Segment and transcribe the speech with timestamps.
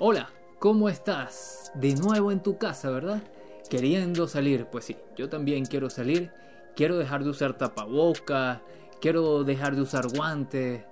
[0.00, 0.30] Hola,
[0.60, 1.72] ¿cómo estás?
[1.74, 3.20] De nuevo en tu casa, ¿verdad?
[3.68, 6.30] Queriendo salir, pues sí, yo también quiero salir.
[6.76, 8.62] Quiero dejar de usar tapaboca,
[9.00, 10.84] quiero dejar de usar guantes,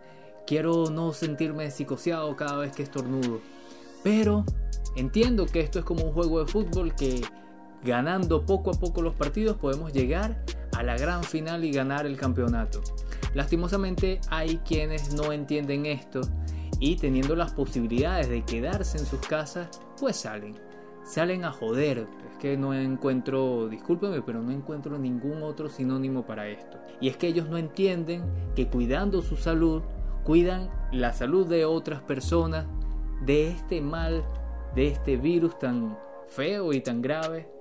[0.44, 3.38] quiero no sentirme psicoseado cada vez que estornudo.
[4.02, 4.44] Pero
[4.96, 7.20] entiendo que esto es como un juego de fútbol que
[7.84, 10.44] ganando poco a poco los partidos podemos llegar
[10.76, 12.82] a la gran final y ganar el campeonato.
[13.34, 16.22] Lastimosamente hay quienes no entienden esto
[16.80, 20.56] y teniendo las posibilidades de quedarse en sus casas, pues salen.
[21.04, 22.06] Salen a joder.
[22.30, 26.78] Es que no encuentro, discúlpeme, pero no encuentro ningún otro sinónimo para esto.
[27.00, 28.22] Y es que ellos no entienden
[28.54, 29.82] que cuidando su salud,
[30.24, 32.66] cuidan la salud de otras personas,
[33.24, 34.24] de este mal,
[34.74, 35.96] de este virus tan
[36.28, 37.55] feo y tan grave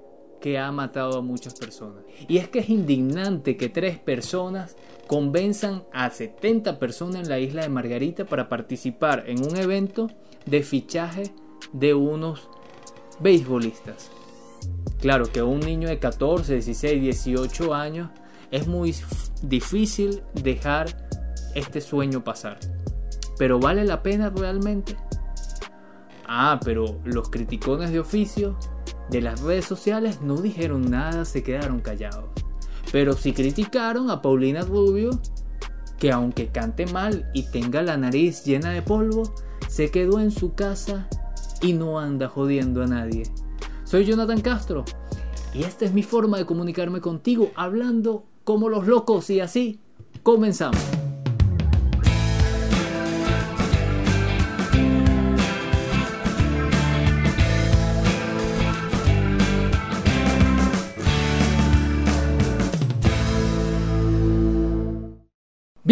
[0.45, 2.03] que ha matado a muchas personas.
[2.27, 4.75] Y es que es indignante que tres personas
[5.07, 10.07] convenzan a 70 personas en la isla de Margarita para participar en un evento
[10.45, 11.33] de fichaje
[11.73, 12.47] de unos
[13.19, 14.11] beisbolistas.
[14.99, 18.11] Claro que un niño de 14, 16, 18 años
[18.51, 18.93] es muy
[19.41, 21.09] difícil dejar
[21.55, 22.59] este sueño pasar.
[23.39, 24.95] Pero ¿vale la pena realmente?
[26.27, 28.59] Ah, pero los criticones de oficio
[29.09, 32.25] de las redes sociales no dijeron nada, se quedaron callados.
[32.91, 35.19] Pero sí criticaron a Paulina Rubio,
[35.97, 39.23] que aunque cante mal y tenga la nariz llena de polvo,
[39.67, 41.07] se quedó en su casa
[41.61, 43.23] y no anda jodiendo a nadie.
[43.83, 44.85] Soy Jonathan Castro
[45.53, 49.79] y esta es mi forma de comunicarme contigo, hablando como los locos y así
[50.23, 51.04] comenzamos.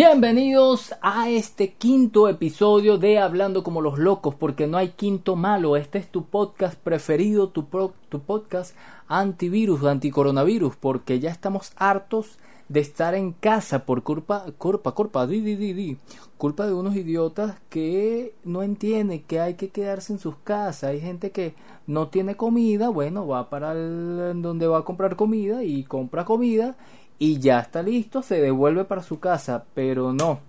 [0.06, 5.78] Bienvenidos a este quinto episodio de Hablando como los locos, porque no hay quinto malo.
[5.78, 7.64] Este es tu podcast preferido, tu,
[8.10, 8.76] tu podcast
[9.08, 12.38] antivirus, anticoronavirus, porque ya estamos hartos
[12.68, 15.98] de estar en casa por culpa, culpa, culpa, di,
[16.38, 20.90] culpa de unos idiotas que no entienden que hay que quedarse en sus casas.
[20.90, 21.56] Hay gente que
[21.88, 26.76] no tiene comida, bueno, va para donde va a comprar comida y compra comida
[27.24, 30.42] y ya está listo, se devuelve para su casa, pero no.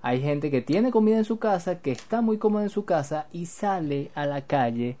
[0.00, 3.26] Hay gente que tiene comida en su casa, que está muy cómoda en su casa
[3.32, 4.96] y sale a la calle.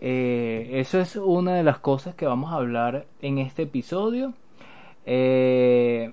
[0.00, 4.34] Eh, eso es una de las cosas que vamos a hablar en este episodio.
[5.04, 6.12] Eh,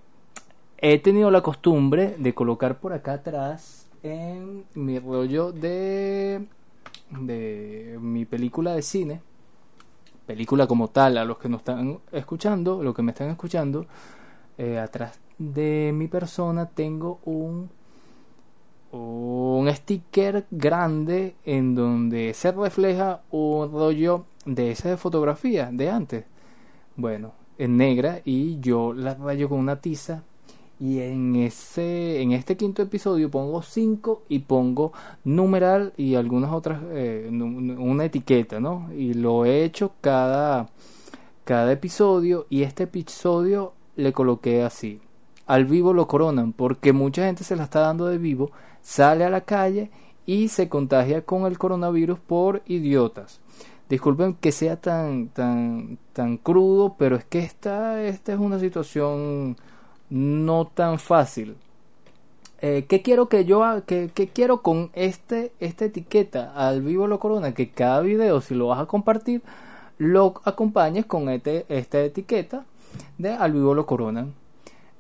[0.79, 6.43] he tenido la costumbre de colocar por acá atrás en mi rollo de,
[7.11, 9.21] de mi película de cine.
[10.25, 13.85] Película como tal, a los que nos están escuchando, los que me están escuchando,
[14.59, 17.71] eh, atrás de mi persona tengo un
[18.91, 26.25] un sticker grande en donde se refleja un rollo de esa fotografía de antes.
[26.95, 30.23] Bueno en negra y yo la rayo con una tiza
[30.79, 34.93] y en ese en este quinto episodio pongo 5 y pongo
[35.25, 40.69] numeral y algunas otras eh, una etiqueta no y lo he hecho cada
[41.43, 45.01] cada episodio y este episodio le coloqué así.
[45.45, 48.51] Al vivo lo coronan porque mucha gente se la está dando de vivo,
[48.81, 49.91] sale a la calle
[50.25, 53.41] y se contagia con el coronavirus por idiotas.
[53.89, 59.57] Disculpen que sea tan tan tan crudo, pero es que esta esta es una situación
[60.09, 61.55] no tan fácil.
[62.61, 67.53] Eh, ¿Qué quiero que yo que, quiero con este esta etiqueta al vivo lo corona?
[67.53, 69.41] Que cada video si lo vas a compartir
[69.97, 72.65] lo acompañes con este, esta etiqueta
[73.17, 74.33] de Al Vivo lo Coronan.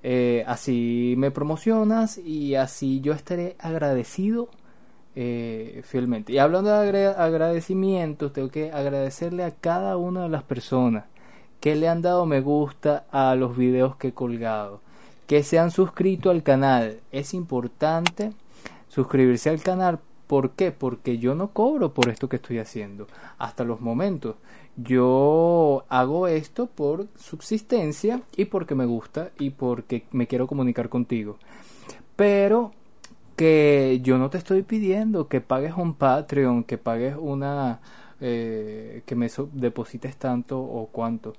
[0.01, 4.49] Eh, así me promocionas y así yo estaré agradecido
[5.15, 6.33] eh, fielmente.
[6.33, 11.05] Y hablando de agradecimientos, tengo que agradecerle a cada una de las personas
[11.59, 14.81] que le han dado me gusta a los videos que he colgado,
[15.27, 16.99] que se han suscrito al canal.
[17.11, 18.31] Es importante
[18.87, 19.99] suscribirse al canal.
[20.27, 20.71] ¿Por qué?
[20.71, 23.07] Porque yo no cobro por esto que estoy haciendo
[23.37, 24.35] hasta los momentos.
[24.83, 31.37] Yo hago esto por subsistencia y porque me gusta y porque me quiero comunicar contigo.
[32.15, 32.71] Pero
[33.35, 37.79] que yo no te estoy pidiendo que pagues un Patreon, que pagues una...
[38.21, 41.33] Eh, que me deposites tanto o cuánto.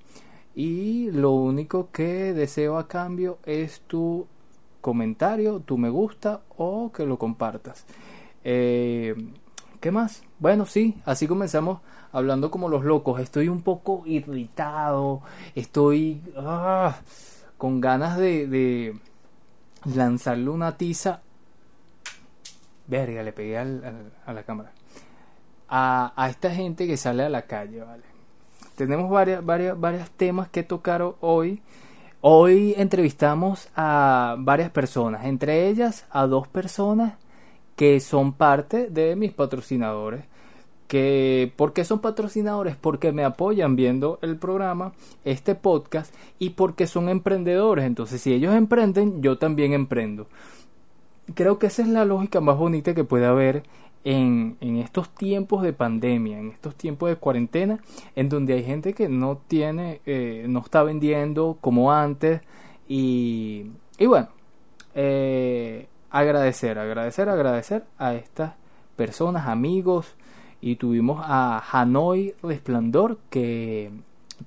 [0.55, 4.27] Y lo único que deseo a cambio es tu
[4.81, 7.85] comentario, tu me gusta o que lo compartas.
[8.45, 9.15] Eh,
[9.81, 10.23] ¿Qué más?
[10.39, 11.81] Bueno, sí, así comenzamos
[12.13, 13.21] hablando como los locos.
[13.21, 15.23] Estoy un poco irritado,
[15.55, 16.97] estoy ah,
[17.59, 18.97] con ganas de,
[19.85, 21.23] lanzarle una tiza.
[22.87, 24.73] Verga, le pegué al, a la cámara.
[25.69, 28.03] a, a esta gente que sale a la calle, ¿vale?
[28.81, 31.63] Tenemos varias, varias, varios temas que tocar hoy.
[32.23, 37.15] Hoy entrevistamos a varias personas, entre ellas a dos personas
[37.77, 40.25] que son parte de mis patrocinadores.
[40.91, 42.75] Que, ¿Por qué son patrocinadores?
[42.75, 44.93] Porque me apoyan viendo el programa,
[45.25, 47.85] este podcast, y porque son emprendedores.
[47.85, 50.27] Entonces, si ellos emprenden, yo también emprendo.
[51.37, 53.63] Creo que esa es la lógica más bonita que puede haber
[54.03, 57.79] en, en, estos tiempos de pandemia, en estos tiempos de cuarentena,
[58.17, 62.41] en donde hay gente que no tiene, eh, no está vendiendo como antes
[62.89, 63.67] y,
[63.97, 64.27] y bueno,
[64.97, 68.55] eh, agradecer, agradecer, agradecer a estas
[68.97, 70.17] personas, amigos
[70.61, 73.91] y tuvimos a Hanoi Resplandor que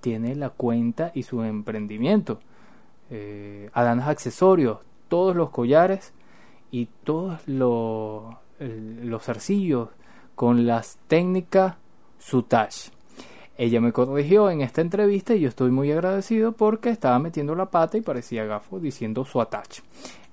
[0.02, 2.40] tiene la cuenta y su emprendimiento,
[3.10, 6.14] eh, Adanas Accesorios, todos los collares
[6.72, 9.90] y todos los los arcillos
[10.36, 11.76] con las técnicas
[12.18, 12.90] Sutash.
[13.58, 17.70] Ella me corrigió en esta entrevista y yo estoy muy agradecido porque estaba metiendo la
[17.70, 19.82] pata y parecía gafo diciendo Suatach.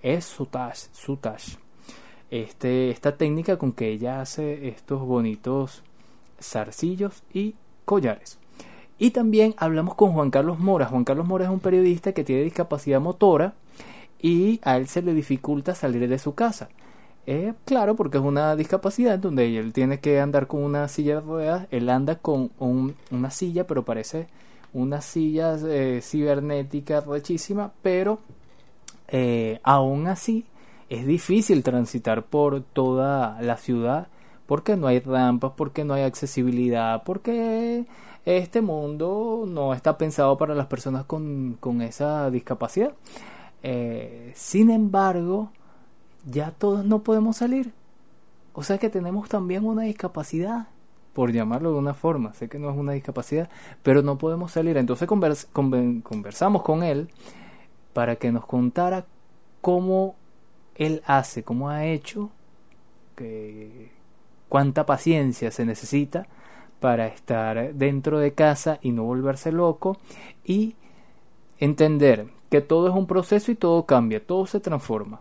[0.02, 1.56] Es Sutash, Sutash.
[2.30, 5.82] Este, esta técnica con que ella hace estos bonitos
[6.40, 7.54] zarcillos y
[7.84, 8.38] collares.
[8.98, 10.86] Y también hablamos con Juan Carlos Mora.
[10.86, 13.54] Juan Carlos Mora es un periodista que tiene discapacidad motora
[14.20, 16.68] y a él se le dificulta salir de su casa.
[17.26, 21.20] Eh, claro, porque es una discapacidad donde él tiene que andar con una silla de
[21.20, 21.66] ruedas.
[21.70, 24.26] Él anda con una silla, pero parece
[24.72, 28.20] una silla eh, cibernética rechísima, pero
[29.08, 30.44] eh, aún así
[30.90, 34.08] es difícil transitar por toda la ciudad
[34.46, 37.86] porque no hay rampas, porque no hay accesibilidad, porque
[38.24, 42.92] este mundo no está pensado para las personas con, con esa discapacidad.
[44.34, 45.52] sin embargo,
[46.28, 47.72] ya todos no podemos salir.
[48.52, 50.66] O sea que tenemos también una discapacidad,
[51.12, 52.34] por llamarlo de una forma.
[52.34, 53.48] Sé que no es una discapacidad,
[53.84, 54.76] pero no podemos salir.
[54.76, 57.08] Entonces conversamos con él
[57.92, 59.06] para que nos contara
[59.60, 60.16] cómo
[60.80, 62.30] él hace, cómo ha hecho,
[63.14, 63.92] que,
[64.48, 66.26] cuánta paciencia se necesita
[66.80, 69.98] para estar dentro de casa y no volverse loco
[70.44, 70.74] y
[71.58, 75.20] entender que todo es un proceso y todo cambia, todo se transforma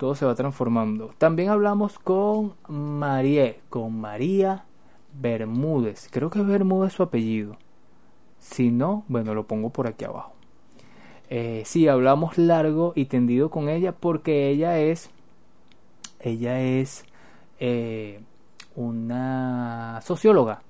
[0.00, 1.10] todo se va transformando.
[1.18, 4.64] También hablamos con María, con María
[5.12, 6.08] Bermúdez.
[6.10, 7.58] Creo que es Bermúdez su apellido.
[8.38, 10.39] Si no, bueno, lo pongo por aquí abajo.
[11.32, 15.10] Eh, sí, hablamos largo y tendido con ella porque ella es,
[16.18, 17.04] ella es
[17.60, 18.20] eh,
[18.74, 20.62] una socióloga.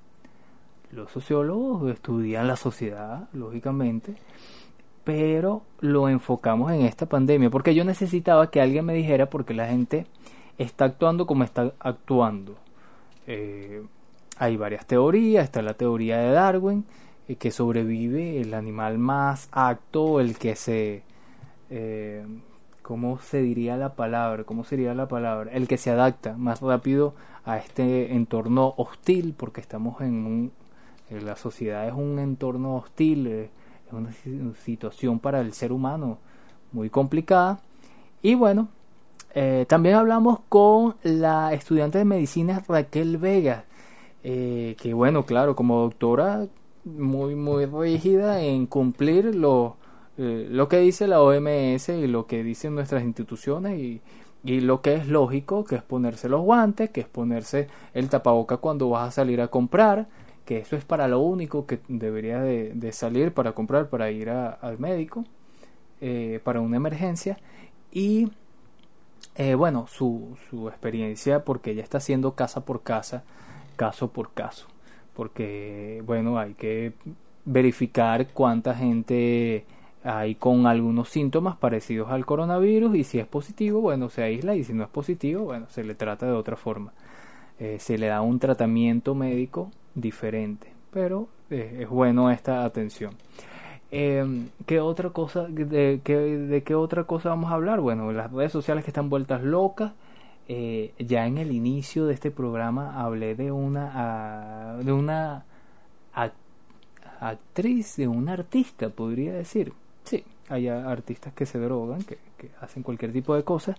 [0.92, 4.16] Los sociólogos estudian la sociedad, lógicamente,
[5.02, 9.66] pero lo enfocamos en esta pandemia, porque yo necesitaba que alguien me dijera porque la
[9.66, 10.06] gente
[10.58, 12.56] está actuando como está actuando.
[13.26, 13.82] Eh,
[14.36, 16.84] hay varias teorías, está la teoría de Darwin,
[17.30, 21.02] eh, que sobrevive el animal más acto, el que se...
[21.70, 22.26] Eh,
[22.82, 24.42] ¿Cómo se diría la palabra?
[24.42, 25.52] ¿Cómo sería la palabra?
[25.52, 30.52] El que se adapta más rápido a este entorno hostil, porque estamos en un...
[31.10, 33.50] La sociedad es un entorno hostil, es
[33.92, 34.10] una
[34.64, 36.18] situación para el ser humano
[36.72, 37.60] muy complicada.
[38.22, 38.68] Y bueno,
[39.34, 43.64] eh, también hablamos con la estudiante de medicina Raquel Vega,
[44.24, 46.46] eh, que bueno, claro, como doctora
[46.84, 49.76] muy, muy rígida en cumplir lo,
[50.18, 54.00] eh, lo que dice la OMS y lo que dicen nuestras instituciones y,
[54.42, 58.56] y lo que es lógico, que es ponerse los guantes, que es ponerse el tapaboca
[58.56, 60.08] cuando vas a salir a comprar,
[60.44, 64.78] que eso es para lo único que debería de, salir para comprar, para ir al
[64.78, 65.24] médico,
[66.00, 67.38] eh, para una emergencia.
[67.92, 68.32] Y
[69.36, 73.24] eh, bueno, su, su experiencia, porque ella está haciendo casa por casa,
[73.76, 74.66] caso por caso.
[75.20, 76.94] Porque, bueno, hay que
[77.44, 79.66] verificar cuánta gente
[80.02, 84.64] hay con algunos síntomas parecidos al coronavirus y si es positivo, bueno, se aísla y
[84.64, 86.94] si no es positivo, bueno, se le trata de otra forma.
[87.58, 90.72] Eh, se le da un tratamiento médico diferente.
[90.90, 93.12] Pero eh, es bueno esta atención.
[93.90, 94.24] Eh,
[94.64, 97.82] ¿qué otra cosa, de, de, qué otra cosa vamos a hablar?
[97.82, 99.92] Bueno, las redes sociales que están vueltas locas.
[100.52, 105.44] Eh, ya en el inicio de este programa hablé de una, de una
[107.20, 109.72] actriz, de una artista, podría decir.
[110.02, 112.18] Sí, hay artistas que se drogan, que,
[112.60, 113.76] hacen cualquier tipo de cosas.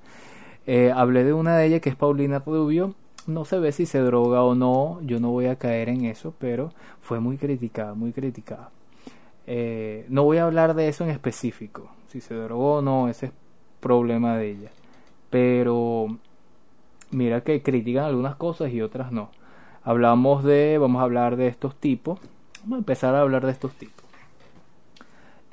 [0.95, 2.95] hablé de una de ellas que es Paulina Rubio
[3.27, 6.33] no se ve si se droga o no, yo no voy a caer en eso,
[6.39, 8.71] pero fue muy criticada, muy criticada.
[9.47, 13.27] Eh, no voy a hablar de eso en específico, si se drogó o no, ese
[13.27, 13.31] es
[13.79, 14.69] problema de ella.
[15.29, 16.17] Pero
[17.11, 19.29] mira que critican algunas cosas y otras no.
[19.83, 22.19] hablamos de, vamos a hablar de estos tipos,
[22.63, 24.05] vamos a empezar a hablar de estos tipos.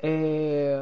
[0.01, 0.81] Eh,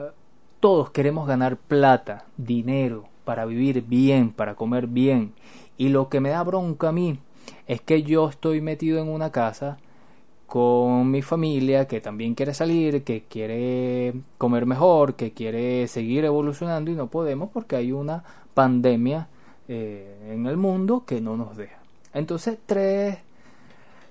[0.59, 5.33] todos queremos ganar plata, dinero, para vivir bien, para comer bien.
[5.77, 7.19] Y lo que me da bronca a mí
[7.67, 9.77] es que yo estoy metido en una casa
[10.47, 16.89] con mi familia que también quiere salir, que quiere comer mejor, que quiere seguir evolucionando
[16.89, 19.27] y no podemos porque hay una pandemia
[19.67, 21.77] eh, en el mundo que no nos deja.
[22.13, 23.17] Entonces tres,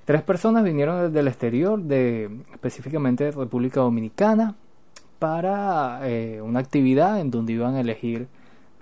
[0.05, 4.55] tres personas vinieron desde el exterior, de, específicamente de República Dominicana,
[5.19, 8.29] para eh, una actividad en donde iban a elegir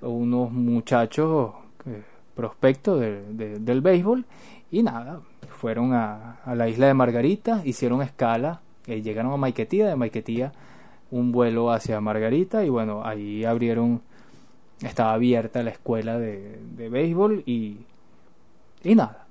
[0.02, 1.52] unos muchachos
[1.86, 2.02] eh,
[2.34, 4.24] prospectos del béisbol
[4.70, 9.96] y nada, fueron a, la isla de Margarita, hicieron escala, eh, llegaron a Maiquetía, de
[9.96, 10.52] Maiquetía
[11.10, 14.02] un vuelo hacia Margarita y bueno, ahí abrieron,
[14.82, 16.58] estaba abierta la escuela de,
[16.90, 17.78] béisbol y,
[18.82, 19.26] y nada,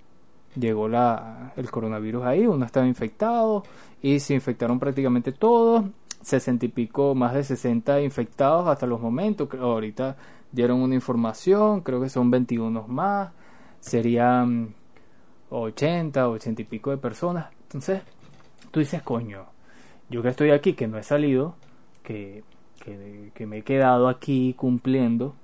[0.56, 3.64] llegó la, el coronavirus ahí, uno estaba infectado
[4.02, 5.86] y se infectaron prácticamente todos,
[6.22, 10.16] sesenta y pico, más de 60 infectados hasta los momentos, ahorita
[10.52, 13.32] dieron una información, creo que son 21 más,
[13.80, 14.74] serían
[15.50, 17.48] 80, 80 y pico de personas.
[17.64, 18.02] Entonces,
[18.72, 19.46] tú dices, coño,
[20.10, 21.56] yo que estoy aquí, que no he salido,
[22.84, 25.36] que, me he quedado aquí cumpliendo,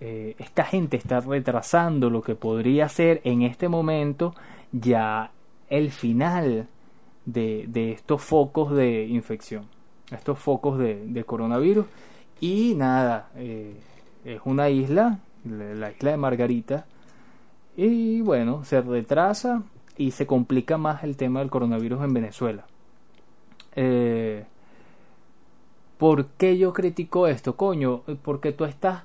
[0.00, 4.34] eh, esta gente está retrasando lo que podría ser en este momento
[4.72, 5.32] ya
[5.68, 6.68] el final
[7.26, 9.66] de, de estos focos de infección,
[10.12, 11.86] estos focos de, de coronavirus.
[12.40, 13.74] Y nada, eh,
[14.24, 16.86] es una isla, la isla de Margarita,
[17.76, 19.62] y bueno, se retrasa
[19.96, 22.64] y se complica más el tema del coronavirus en Venezuela.
[23.76, 24.44] Eh,
[26.00, 28.00] ¿Por qué yo critico esto, coño?
[28.22, 29.02] Porque tú estás,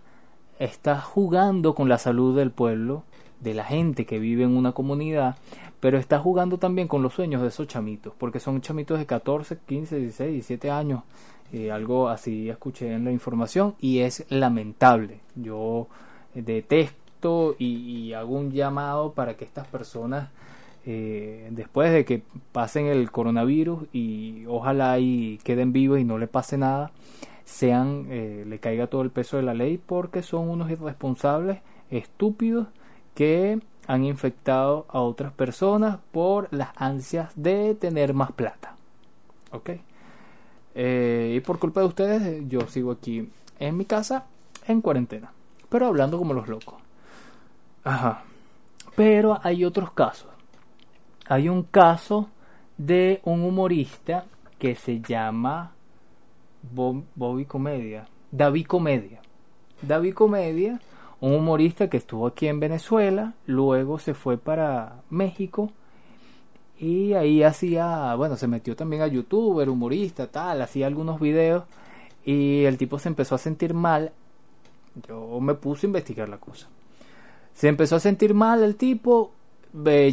[0.59, 3.03] estás jugando con la salud del pueblo,
[3.41, 5.35] de la gente que vive en una comunidad,
[5.81, 9.57] pero estás jugando también con los sueños de esos chamitos, porque son chamitos de 14,
[9.65, 11.03] 15, 16, 17 años,
[11.51, 15.19] eh, algo así escuché en la información y es lamentable.
[15.35, 15.87] Yo
[16.33, 20.29] detesto y, hago un llamado para que estas personas,
[20.85, 26.27] eh, después de que pasen el coronavirus y ojalá y queden vivos y no le
[26.27, 26.91] pase nada,
[27.43, 32.67] sean, eh, le caiga todo el peso de la ley porque son unos irresponsables, estúpidos,
[33.15, 38.75] que han infectado a otras personas por las ansias de tener más plata.
[39.51, 39.71] ¿Ok?
[40.75, 44.25] Eh, y por culpa de ustedes, yo sigo aquí en mi casa
[44.67, 45.31] en cuarentena,
[45.69, 46.75] pero hablando como los locos.
[47.83, 48.23] Ajá.
[48.95, 50.34] Pero hay otros casos.
[51.27, 52.29] Hay un caso
[52.77, 54.25] de un humorista
[54.59, 55.71] que se llama
[56.71, 58.07] Bobby Comedia.
[58.31, 59.21] David Comedia.
[59.81, 60.79] David Comedia,
[61.21, 65.71] un humorista que estuvo aquí en Venezuela, luego se fue para México
[66.79, 71.63] y ahí hacía, bueno, se metió también a youtuber, humorista, tal, hacía algunos videos
[72.23, 74.11] y el tipo se empezó a sentir mal.
[75.07, 76.67] Yo me puse a investigar la cosa.
[77.53, 79.31] Se empezó a sentir mal el tipo,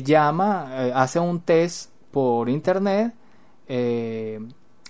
[0.02, 3.14] llama, eh, hace un test por internet,
[3.69, 4.40] eh,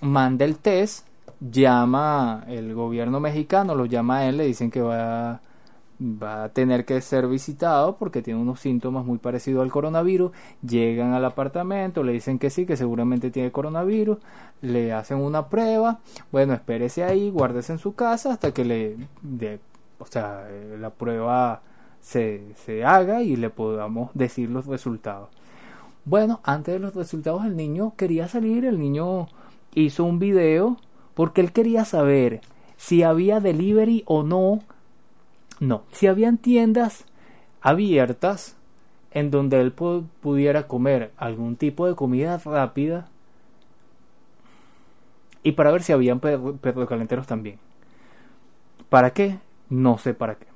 [0.01, 1.07] manda el test,
[1.41, 5.41] llama el gobierno mexicano, lo llama a él, le dicen que va,
[6.01, 10.33] va a tener que ser visitado porque tiene unos síntomas muy parecidos al coronavirus,
[10.67, 14.19] llegan al apartamento, le dicen que sí, que seguramente tiene coronavirus,
[14.63, 16.01] le hacen una prueba,
[16.31, 19.61] bueno, espérese ahí, guárdese en su casa hasta que le, de,
[19.99, 21.63] o sea, eh, la prueba
[22.03, 25.31] se, se haga y le podamos decir los resultados.
[26.05, 29.29] Bueno, antes de los resultados el niño quería salir, el niño
[29.75, 30.77] hizo un video
[31.15, 32.41] porque él quería saber
[32.77, 34.61] si había delivery o no.
[35.61, 37.05] No, si habían tiendas
[37.61, 38.57] abiertas
[39.13, 43.09] en donde él pudiera comer algún tipo de comida rápida
[45.45, 47.59] y para ver si habían perros calenteros también.
[48.89, 49.39] ¿Para qué?
[49.69, 50.52] No sé para qué.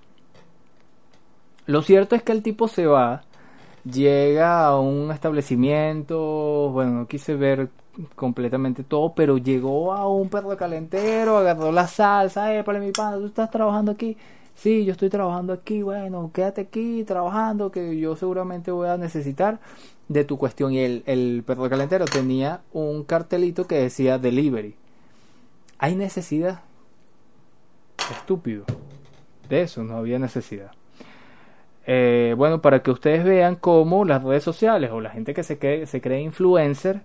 [1.67, 3.23] Lo cierto es que el tipo se va,
[3.85, 7.71] llega a un establecimiento, bueno, no quise ver
[8.15, 13.17] completamente todo, pero llegó a un perro calentero, agarró la salsa, eh, para mi pana,
[13.17, 14.17] tú estás trabajando aquí.
[14.55, 19.61] Sí, yo estoy trabajando aquí, bueno, quédate aquí trabajando, que yo seguramente voy a necesitar
[20.09, 20.73] de tu cuestión.
[20.73, 24.77] Y el, el perro calentero tenía un cartelito que decía delivery.
[25.79, 26.63] ¿Hay necesidad?
[28.11, 28.65] Estúpido.
[29.49, 30.76] De eso no había necesidad.
[31.87, 35.59] Eh, bueno, para que ustedes vean cómo las redes sociales o la gente que se
[35.59, 37.03] cree, influencer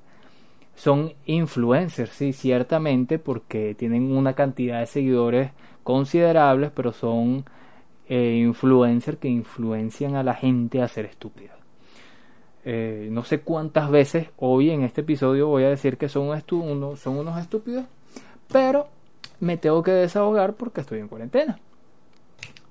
[0.75, 5.51] son influencers, sí, ciertamente, porque tienen una cantidad de seguidores
[5.83, 7.45] considerables, pero son
[8.07, 11.55] eh, influencers que influencian a la gente a ser estúpidos.
[12.63, 16.39] Eh, no sé cuántas veces hoy en este episodio voy a decir que son,
[16.97, 17.85] son unos estúpidos,
[18.51, 18.87] pero
[19.39, 21.59] me tengo que desahogar porque estoy en cuarentena.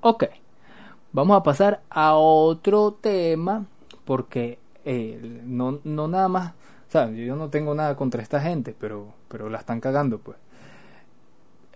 [0.01, 0.25] Ok,
[1.13, 3.67] vamos a pasar a otro tema
[4.05, 6.53] porque eh, no, no nada más,
[6.89, 10.37] o sea, yo no tengo nada contra esta gente, pero, pero la están cagando pues.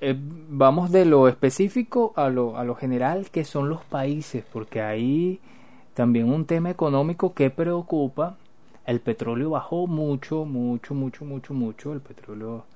[0.01, 4.83] Eh, vamos de lo específico a lo, a lo general que son los países, porque
[4.83, 5.41] ahí
[5.95, 8.37] también un tema económico que preocupa.
[8.85, 11.93] El petróleo bajó mucho, mucho, mucho, mucho, mucho.
[11.93, 12.67] El petróleo,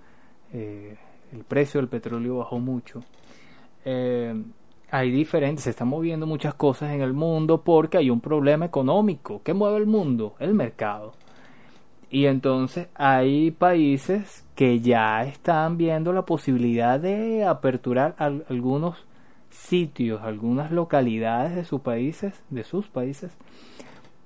[0.52, 0.96] eh,
[1.32, 3.04] el precio del petróleo bajó mucho.
[3.84, 4.42] Eh,
[4.90, 9.42] hay diferentes, se están moviendo muchas cosas en el mundo porque hay un problema económico.
[9.44, 10.34] ¿Qué mueve el mundo?
[10.38, 11.14] El mercado.
[12.10, 19.04] Y entonces hay países que ya están viendo la posibilidad de aperturar algunos
[19.50, 23.32] sitios, algunas localidades de sus países, de sus países,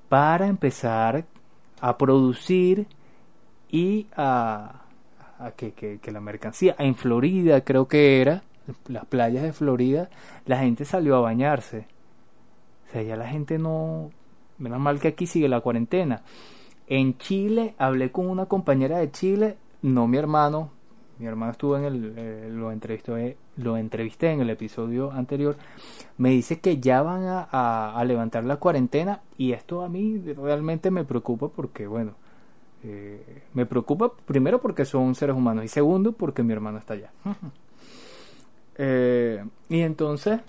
[0.09, 1.25] para empezar
[1.81, 2.87] a producir
[3.69, 4.83] y a,
[5.57, 8.43] que, que, la mercancía, en Florida creo que era,
[8.89, 10.11] las playas de Florida,
[10.47, 11.87] la gente salió a bañarse.
[12.89, 14.11] O sea, ya la gente no,
[14.59, 16.23] menos mal que aquí sigue la cuarentena.
[16.87, 20.71] En Chile hablé con una compañera de Chile, no mi hermano,
[21.19, 25.57] mi hermano estuvo en el, eh, lo, entrevistó, eh, lo entrevisté en el episodio anterior,
[26.19, 27.43] me dice que ya van a,
[27.93, 32.15] a, levantar la cuarentena y esto a mí realmente me preocupa porque, bueno,
[32.83, 37.13] eh, me preocupa primero porque son seres humanos y segundo porque mi hermano está allá.
[38.79, 40.41] y entonces,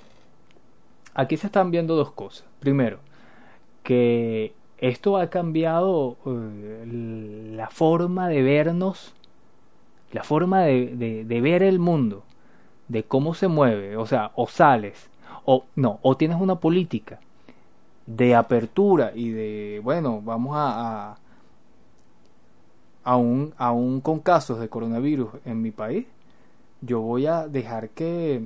[1.14, 2.46] aquí se están viendo dos cosas.
[2.60, 3.00] Primero,
[3.84, 9.14] que esto ha cambiado la forma de vernos
[10.14, 12.24] la forma de, de, ver el mundo,
[12.88, 15.10] de cómo se mueve, o sea, o sales,
[15.44, 17.20] o no, o tienes una política
[18.06, 21.18] de apertura y de, bueno, vamos a, a
[23.04, 26.06] aún, aún con casos de coronavirus en mi país,
[26.86, 28.46] yo voy a dejar que,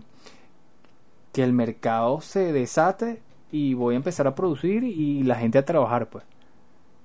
[1.34, 3.22] que el mercado se desate
[3.52, 6.24] y voy a empezar a producir y la gente a trabajar, pues.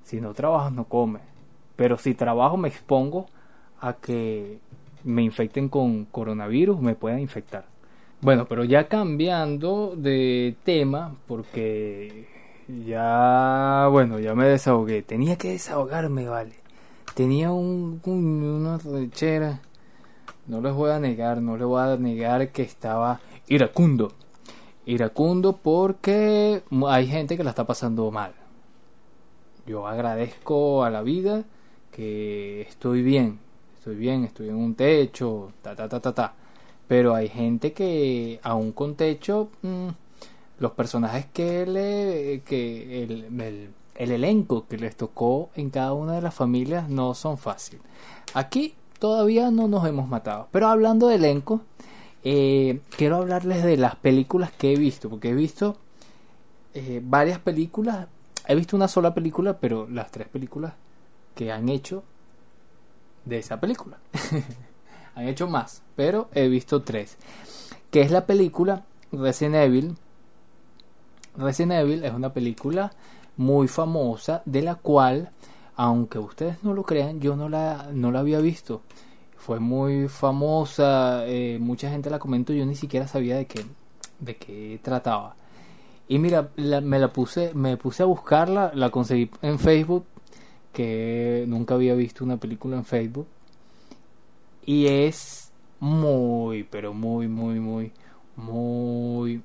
[0.04, 1.22] Si no trabajas, no comes.
[1.76, 3.26] Pero si trabajo, me expongo
[3.80, 4.58] a que
[5.04, 7.64] me infecten con coronavirus, me puedan infectar.
[8.20, 12.28] Bueno, pero ya cambiando de tema, porque
[12.86, 15.02] ya, bueno, ya me desahogué.
[15.02, 16.54] Tenía que desahogarme, vale.
[17.14, 19.60] Tenía un, una rechera.
[20.52, 24.12] No les voy a negar, no les voy a negar que estaba iracundo.
[24.84, 28.34] Iracundo porque hay gente que la está pasando mal.
[29.66, 31.44] Yo agradezco a la vida
[31.90, 33.38] que estoy bien,
[33.78, 36.34] estoy bien, estoy en un techo, ta, ta, ta, ta, ta.
[36.86, 39.88] Pero hay gente que, aún con techo, mm,
[40.58, 46.20] los personajes que le, que el, el, elenco que les tocó en cada una de
[46.20, 47.80] las familias no son fáciles.
[48.34, 50.46] Aquí todavía no nos hemos matado.
[50.52, 51.62] Pero hablando de elenco,
[52.22, 55.76] eh, quiero hablarles de las películas que he visto, porque he visto
[56.72, 58.06] eh, varias películas.
[58.46, 60.74] He visto una sola película, pero las tres películas
[61.34, 62.04] que han hecho
[63.24, 63.98] de esa película.
[65.16, 67.18] Han hecho más, pero he visto tres.
[67.90, 69.96] Que es la película Resident Evil.
[71.36, 72.92] Resident Evil es una película
[73.36, 75.32] muy famosa de la cual,
[75.76, 78.82] aunque ustedes no lo crean, yo no la, no la había visto.
[79.36, 83.64] Fue muy famosa, eh, mucha gente la comentó, yo ni siquiera sabía de qué,
[84.20, 85.36] de qué trataba.
[86.08, 90.04] Y mira, me la puse, me puse a buscarla, la conseguí en Facebook
[90.72, 93.26] que nunca había visto una película en Facebook.
[94.64, 97.92] Y es muy, pero muy, muy, muy,
[98.36, 99.42] muy...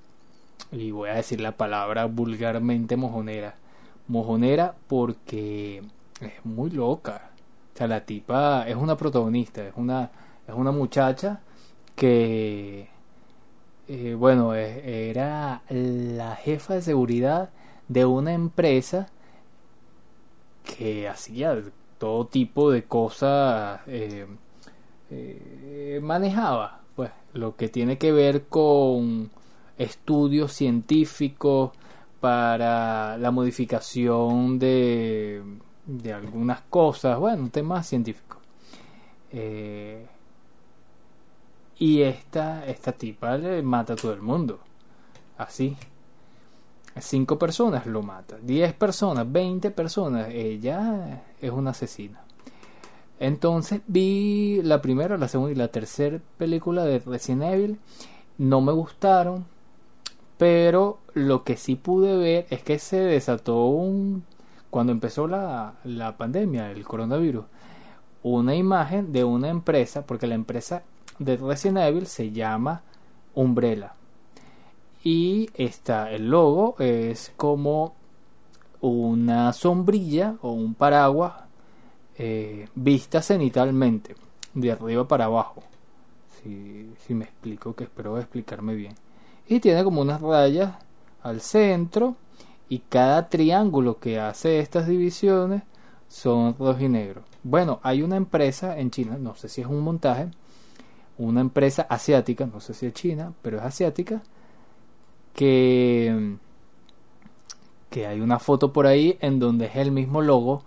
[0.71, 3.55] Y voy a decir la palabra vulgarmente mojonera.
[4.07, 5.83] Mojonera porque
[6.21, 7.31] es muy loca.
[7.73, 10.11] O sea, la tipa es una protagonista, es una,
[10.47, 11.41] es una muchacha
[11.95, 12.89] que,
[13.87, 17.49] eh, bueno, era la jefa de seguridad
[17.87, 19.09] de una empresa
[20.63, 21.61] que hacía
[21.97, 24.27] todo tipo de cosas, eh,
[25.09, 29.31] eh, manejaba, pues, lo que tiene que ver con
[29.77, 31.71] estudios científicos
[32.19, 35.41] para la modificación de,
[35.87, 38.37] de algunas cosas, bueno, temas científicos.
[39.31, 40.05] Eh,
[41.79, 44.59] y esta, esta tipa le mata a todo el mundo.
[45.37, 45.75] Así.
[46.99, 52.21] Cinco personas lo mata, diez personas, veinte personas, ella es una asesina.
[53.19, 57.79] Entonces vi la primera, la segunda y la tercera película de Resident Evil.
[58.39, 59.45] No me gustaron,
[60.39, 64.23] pero lo que sí pude ver es que se desató un
[64.69, 67.45] cuando empezó la, la pandemia, el coronavirus,
[68.23, 70.83] una imagen de una empresa, porque la empresa
[71.19, 72.83] de Resident Evil se llama
[73.33, 73.93] Umbrella.
[75.03, 77.95] Y está el logo, es como
[78.81, 81.33] una sombrilla o un paraguas
[82.17, 84.15] eh, vista cenitalmente,
[84.53, 85.63] de arriba para abajo.
[86.43, 88.95] Si, si me explico, que espero explicarme bien.
[89.47, 90.75] Y tiene como unas rayas
[91.21, 92.15] al centro
[92.69, 95.63] y cada triángulo que hace estas divisiones
[96.07, 97.23] son rojo y negro.
[97.43, 100.29] Bueno, hay una empresa en China, no sé si es un montaje,
[101.17, 104.21] una empresa asiática, no sé si es China, pero es asiática,
[105.33, 106.35] que,
[107.89, 110.63] que hay una foto por ahí en donde es el mismo logo,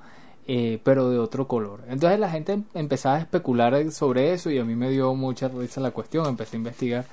[0.46, 1.84] eh, pero de otro color.
[1.88, 5.80] Entonces la gente empezaba a especular sobre eso y a mí me dio mucha risa
[5.80, 7.04] la cuestión, empecé a investigar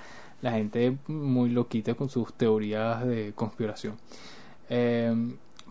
[0.41, 3.95] la gente muy loquita con sus teorías de conspiración.
[4.69, 5.13] Eh,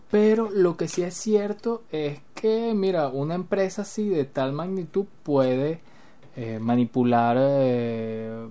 [0.09, 5.05] pero lo que sí es cierto es que, mira, una empresa así de tal magnitud
[5.23, 5.81] puede
[6.35, 8.47] eh, manipular, eh,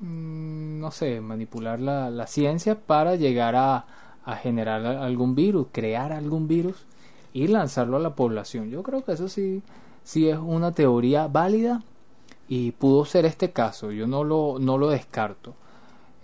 [0.00, 3.86] mm, no sé, manipular la, ciencia para llegar a,
[4.24, 6.84] a generar algún virus, crear algún virus
[7.32, 8.70] y lanzarlo a la población.
[8.70, 9.62] Yo creo que eso sí,
[10.04, 11.82] sí es una teoría válida
[12.48, 13.92] y pudo ser este caso.
[13.92, 15.54] Yo no lo, no lo descarto.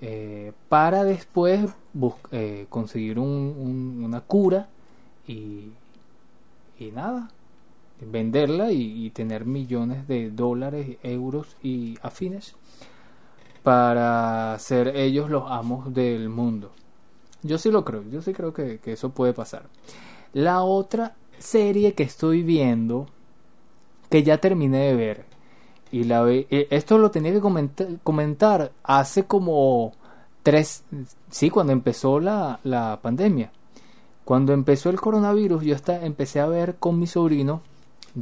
[0.01, 1.71] Eh, para después
[2.31, 4.69] eh, conseguir un, una cura
[5.27, 5.73] y,
[6.93, 7.31] nada,
[8.01, 12.55] venderla y, tener millones de dólares, euros y afines
[13.65, 16.71] para ser ellos los amos del mundo.
[17.43, 19.65] Yo sí lo creo, yo sí creo que eso puede pasar.
[20.33, 23.07] La otra serie que estoy viendo,
[24.11, 25.28] que ya terminé de ver,
[25.93, 29.93] y la ve, eh, esto lo tenía que comentar, comentar hace como
[30.43, 30.85] tres,
[31.31, 33.53] sí, cuando empezó la, la pandemia.
[34.25, 37.63] Cuando empezó el coronavirus, yo hasta empecé a ver con mi sobrino,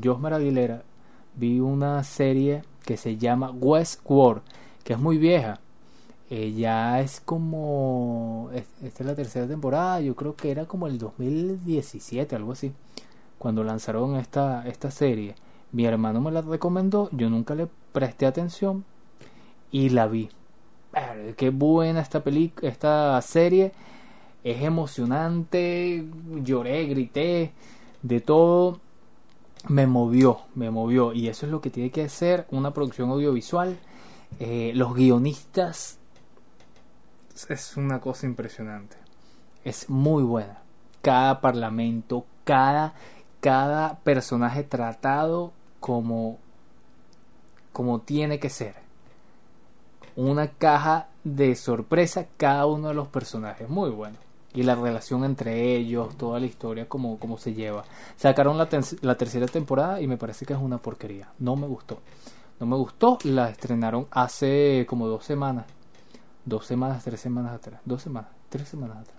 [0.03, 0.83] Josmar Aguilera,
[1.35, 4.43] vi una serie que se llama Westworld,
[4.85, 5.61] que es muy vieja.
[6.31, 8.51] Eh, ya es como.
[8.83, 12.73] Esta es la tercera temporada, yo creo que era como el 2017, algo así,
[13.39, 15.35] cuando lanzaron esta, esta serie.
[15.73, 18.85] Mi hermano me la recomendó, yo nunca le presté atención
[19.71, 20.31] y la vi.
[21.37, 23.73] Qué buena esta película, esta serie.
[24.43, 26.07] Es emocionante,
[26.43, 27.53] lloré, grité,
[28.03, 28.81] de todo.
[29.69, 31.13] Me movió, me movió.
[31.13, 33.77] Y eso es lo que tiene que ser una producción audiovisual.
[34.39, 35.99] Eh, los guionistas
[37.49, 38.97] es una cosa impresionante.
[39.65, 40.63] Es muy buena.
[41.03, 42.95] Cada parlamento, cada,
[43.47, 46.39] cada personaje tratado como,
[47.73, 48.75] como tiene que ser.
[50.17, 53.69] Una caja de sorpresa cada uno de los personajes.
[53.69, 54.17] Muy bueno.
[54.53, 57.85] Y la relación entre ellos, toda la historia, como, se lleva.
[58.17, 58.69] Sacaron la,
[59.03, 61.29] la tercera temporada y me parece que es una porquería.
[61.39, 62.01] No me gustó.
[62.59, 63.19] No me gustó.
[63.23, 65.67] La estrenaron hace como dos semanas.
[66.45, 67.81] Dos semanas, tres semanas atrás.
[67.85, 69.16] Dos semanas, tres semanas atrás.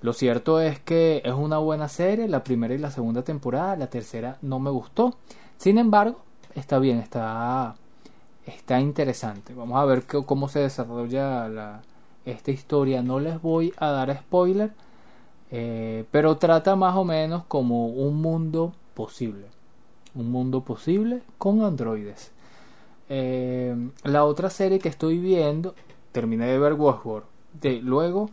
[0.00, 3.88] Lo cierto es que es una buena serie, la primera y la segunda temporada, la
[3.88, 5.16] tercera no me gustó.
[5.56, 6.18] Sin embargo,
[6.54, 7.74] está bien, está,
[8.46, 9.54] está interesante.
[9.54, 11.82] Vamos a ver cómo se desarrolla la,
[12.26, 13.02] esta historia.
[13.02, 14.72] No les voy a dar spoiler,
[15.50, 19.46] eh, pero trata más o menos como un mundo posible.
[20.14, 22.32] Un mundo posible con androides.
[23.08, 25.74] Eh, la otra serie que estoy viendo,
[26.12, 27.26] terminé de ver Westworld.
[27.60, 28.28] De, luego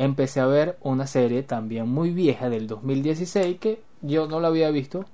[0.00, 4.70] empecé a ver una serie también muy vieja del 2016 que yo no la había
[4.70, 5.04] visto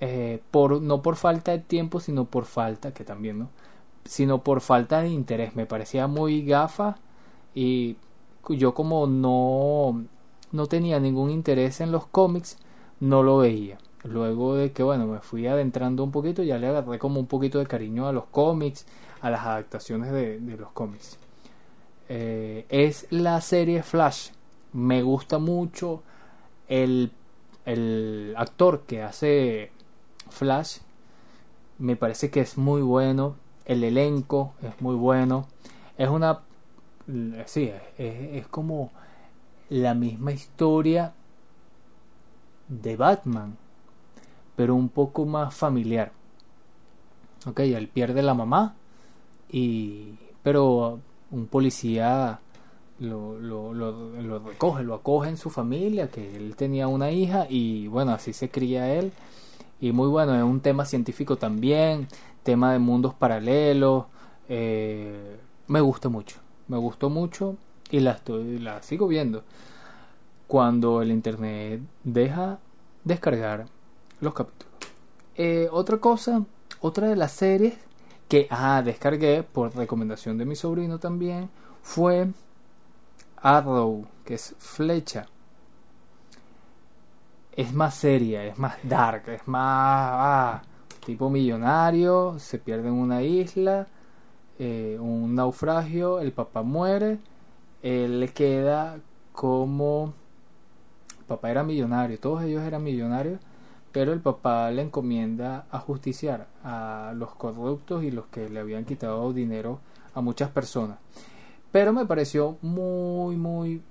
[0.00, 3.50] eh, por no por falta de tiempo sino por falta que también no
[4.04, 5.54] sino por falta de interés.
[5.54, 6.96] Me parecía muy gafa
[7.54, 7.96] y
[8.48, 10.04] yo como no
[10.50, 12.58] no tenía ningún interés en los cómics
[12.98, 13.78] no lo veía.
[14.02, 17.60] Luego de que bueno me fui adentrando un poquito ya le agarré como un poquito
[17.60, 18.86] de cariño a los cómics
[19.20, 21.18] a las adaptaciones de los cómics
[22.12, 24.30] eh, es la serie Flash.
[24.72, 26.02] Me gusta mucho
[26.66, 27.12] el,
[27.64, 29.70] el actor que hace
[30.28, 30.78] Flash.
[31.78, 33.36] Me parece que es muy bueno.
[33.64, 35.46] El elenco es muy bueno.
[35.96, 36.40] Es una...
[37.46, 38.90] Sí, es, como
[39.68, 41.14] la misma historia
[42.66, 43.56] de Batman,
[44.56, 46.10] pero un poco más familiar.
[47.46, 48.74] Ok, él pierde la mamá
[49.50, 52.40] y pero un policía
[53.00, 57.86] lo, lo, lo, recoge, lo acoge en su familia, que él tenía una hija y
[57.88, 59.12] bueno, así se cría él.
[59.80, 62.06] Y muy bueno, es un tema científico también,
[62.42, 64.04] tema de mundos paralelos.
[64.48, 65.38] Eh,
[65.68, 66.36] me gusta mucho,
[66.68, 67.56] me gustó mucho
[67.90, 69.44] y la, estoy, la sigo viendo.
[70.46, 72.58] cuando el internet deja
[73.04, 73.66] descargar
[74.20, 74.74] los capítulos.
[75.36, 76.44] Eh, otra cosa,
[76.80, 77.74] otra de las series
[78.30, 81.50] que ah, descargué por recomendación de mi sobrino también
[81.82, 82.28] fue
[83.36, 85.26] Arrow, que es flecha.
[87.50, 90.62] Es más seria, es más dark, es más ah,
[91.04, 93.88] tipo millonario, se pierde en una isla,
[94.60, 97.18] eh, un naufragio, el papá muere,
[97.82, 99.00] él le queda
[99.32, 100.14] como
[101.26, 103.40] papá era millonario, todos ellos eran millonarios,
[103.92, 108.84] pero el papá le encomienda a justiciar a los corruptos y los que le habían
[108.84, 109.80] quitado dinero
[110.14, 110.98] a muchas personas.
[111.72, 113.82] Pero me pareció muy, muy,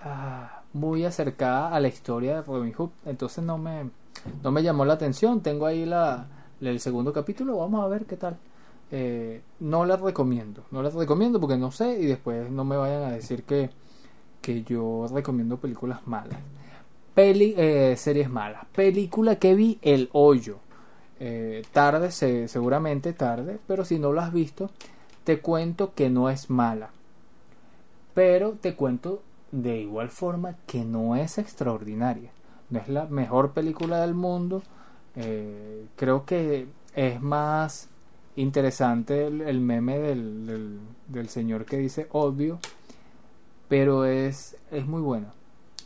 [0.00, 2.90] ah, muy acercada a la historia de Robin Hood.
[3.04, 3.90] Entonces no me,
[4.42, 5.40] no me llamó la atención.
[5.40, 6.26] Tengo ahí la,
[6.60, 7.58] el segundo capítulo.
[7.58, 8.38] Vamos a ver qué tal.
[8.90, 10.64] Eh, no la recomiendo.
[10.70, 13.70] No la recomiendo porque no sé y después no me vayan a decir que,
[14.40, 16.38] que yo recomiendo películas malas.
[17.16, 18.64] Eh, series malas.
[18.74, 20.58] Película que vi, El Hoyo.
[21.20, 24.70] Eh, tarde, seguramente tarde, pero si no lo has visto,
[25.22, 26.90] te cuento que no es mala.
[28.14, 29.22] Pero te cuento
[29.52, 32.30] de igual forma que no es extraordinaria.
[32.70, 34.62] No es la mejor película del mundo.
[35.14, 37.88] Eh, creo que es más
[38.34, 42.58] interesante el, meme del, del, señor que dice obvio.
[43.68, 45.32] Pero es, es muy buena.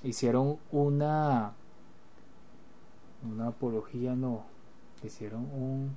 [0.03, 1.53] Hicieron una...
[3.29, 4.45] Una apología, no.
[5.03, 5.97] Hicieron un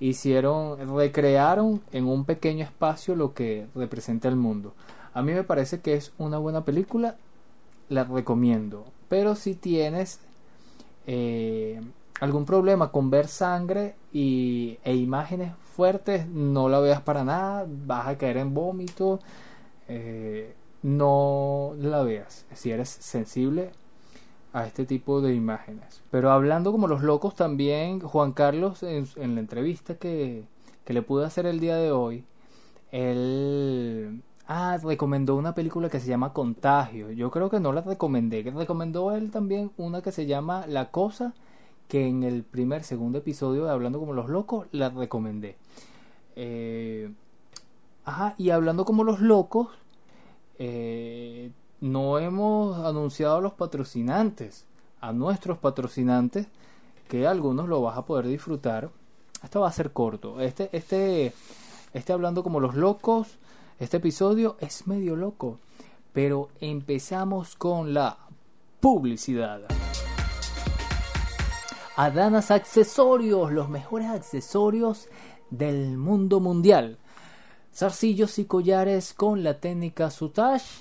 [0.00, 4.74] hicieron, recrearon en un pequeño espacio lo que representa el mundo.
[5.14, 7.16] A mí me parece que es una buena película,
[7.88, 8.84] la recomiendo.
[9.08, 10.20] Pero si tienes
[11.06, 11.80] eh,
[12.20, 18.06] algún problema con ver sangre y, e imágenes fuertes, no la veas para nada, vas
[18.06, 19.20] a caer en vómito.
[19.88, 22.46] Eh, no la veas.
[22.54, 23.72] Si eres sensible
[24.52, 26.02] a este tipo de imágenes.
[26.10, 30.44] Pero hablando como los locos también, Juan Carlos en, la entrevista que,
[30.84, 32.24] que, le pude hacer el día de hoy,
[32.90, 37.10] él ah, recomendó una película que se llama Contagio.
[37.10, 40.90] Yo creo que no la recomendé, que recomendó él también una que se llama La
[40.90, 41.34] Cosa,
[41.88, 45.56] que en el primer, segundo episodio de Hablando como los locos la recomendé.
[46.36, 47.10] Eh,
[48.04, 49.68] ajá, y hablando como los locos,
[50.58, 54.66] eh, no hemos anunciado a los patrocinantes,
[55.00, 56.48] a nuestros patrocinantes,
[57.08, 58.90] que algunos lo vas a poder disfrutar.
[59.42, 60.40] Esto va a ser corto.
[60.40, 61.32] Este, este,
[61.92, 63.38] este hablando como los locos,
[63.78, 65.58] este episodio es medio loco.
[66.12, 68.18] Pero empezamos con la
[68.80, 69.62] publicidad.
[71.96, 75.08] Adanas Accesorios, los mejores accesorios
[75.50, 76.98] del mundo mundial.
[77.78, 80.80] Zarcillos y collares con la técnica Sutash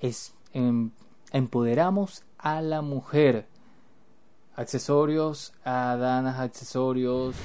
[0.00, 0.90] es, em,
[1.30, 3.46] empoderamos a la mujer.
[4.56, 7.36] Accesorios, Adanas Accesorios.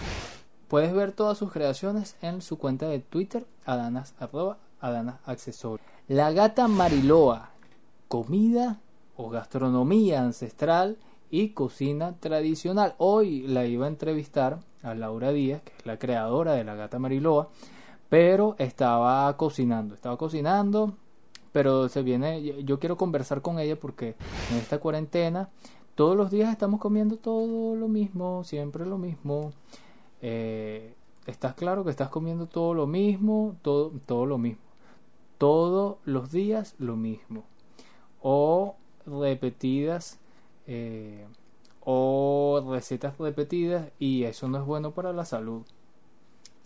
[0.67, 5.87] Puedes ver todas sus creaciones en su cuenta de Twitter, Adanas, arroba, Adanas Accesorios.
[6.07, 7.51] La gata Mariloa,
[8.07, 8.79] comida
[9.17, 10.97] o gastronomía ancestral
[11.29, 12.95] y cocina tradicional.
[12.97, 16.97] Hoy la iba a entrevistar a Laura Díaz, que es la creadora de la gata
[16.97, 17.49] Mariloa,
[18.09, 20.93] pero estaba cocinando, estaba cocinando,
[21.51, 24.15] pero se viene, yo quiero conversar con ella porque
[24.51, 25.49] en esta cuarentena
[25.95, 29.51] todos los días estamos comiendo todo lo mismo, siempre lo mismo.
[30.21, 30.95] Eh,
[31.25, 33.55] ¿Estás claro que estás comiendo todo lo mismo?
[33.61, 34.63] Todo, todo lo mismo.
[35.37, 37.43] Todos los días lo mismo.
[38.21, 40.19] O repetidas.
[40.67, 41.25] Eh,
[41.81, 45.63] o recetas repetidas y eso no es bueno para la salud.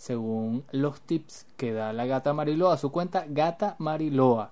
[0.03, 4.51] Según los tips que da la gata Mariloa, su cuenta gata Mariloa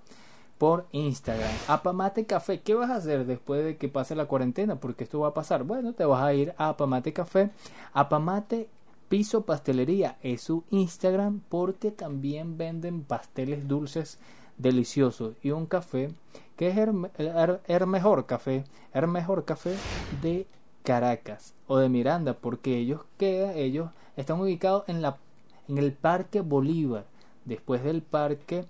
[0.56, 1.52] por Instagram.
[1.68, 4.76] Apamate Café, ¿qué vas a hacer después de que pase la cuarentena?
[4.76, 5.64] Porque esto va a pasar.
[5.64, 7.50] Bueno, te vas a ir a Apamate Café.
[7.92, 8.70] Apamate
[9.10, 14.18] Piso Pastelería es su Instagram porque también venden pasteles dulces
[14.56, 16.14] deliciosos y un café
[16.56, 16.94] que es el,
[17.86, 19.76] mejor café, el mejor café
[20.22, 20.46] de
[20.82, 25.18] Caracas o de Miranda porque ellos quedan, ellos están ubicados en la
[25.72, 27.06] en el Parque Bolívar,
[27.46, 28.66] después del Parque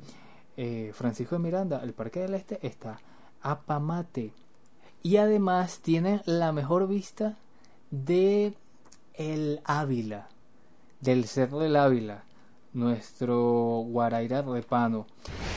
[0.57, 3.01] eh, Francisco de Miranda, el Parque del Este, está
[3.41, 4.33] Apamate.
[5.03, 7.37] Y además tiene la mejor vista
[7.91, 8.55] de
[9.15, 10.29] el Ávila,
[11.01, 12.23] del Cerro del Ávila,
[12.73, 15.07] nuestro Guaraira Repano.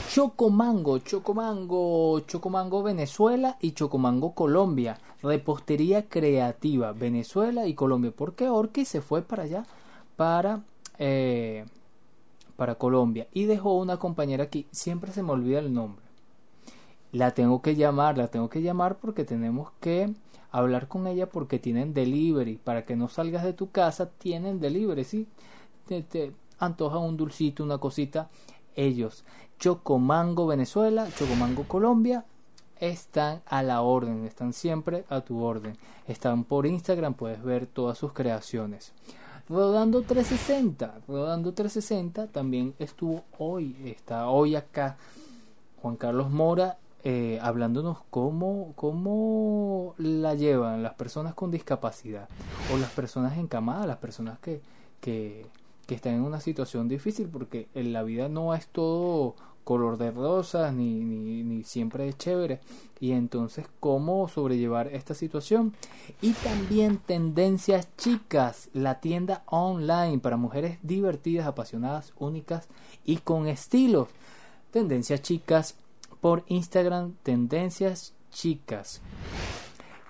[0.10, 4.98] Chocomango, Chocomango, Chocomango Venezuela y Chocomango Colombia.
[5.22, 8.12] Repostería creativa, Venezuela y Colombia.
[8.12, 9.68] ¿Por qué Orki se fue para allá?
[10.16, 10.64] Para
[11.00, 11.66] eh,
[12.56, 16.06] para Colombia y dejó una compañera aquí, siempre se me olvida el nombre.
[17.12, 20.14] la tengo que llamar, la tengo que llamar porque tenemos que
[20.52, 22.58] hablar con ella porque tienen delivery.
[22.58, 25.28] Para que no salgas de tu casa, tienen delivery, ¿sí?
[25.88, 28.30] Te, te antoja un dulcito, una cosita.
[28.76, 29.26] Ellos,
[29.60, 32.26] Chocomango Venezuela, Chocomango Colombia,
[32.80, 35.78] están a la orden, están siempre a tu orden.
[36.08, 38.94] Están por Instagram, puedes ver todas sus creaciones.
[39.48, 44.98] Rodando 360, Rodando 360 también estuvo hoy, está hoy acá
[45.82, 52.28] Juan Carlos Mora eh, hablándonos cómo, cómo la llevan las personas con discapacidad
[52.74, 54.62] o las personas encamadas, las personas que,
[55.00, 55.46] que,
[55.86, 60.12] que están en una situación difícil, porque en la vida no es todo color de
[60.12, 62.62] rosas ni, ni, siempre es chévere.
[63.02, 65.74] Y entonces cómo sobrellevar esta situación
[66.22, 72.70] y también tendencias chicas la tienda online para mujeres divertidas apasionadas únicas
[73.04, 74.08] y con estilo
[74.72, 75.76] tendencias chicas
[76.22, 79.02] por Instagram Tendencias Chicas.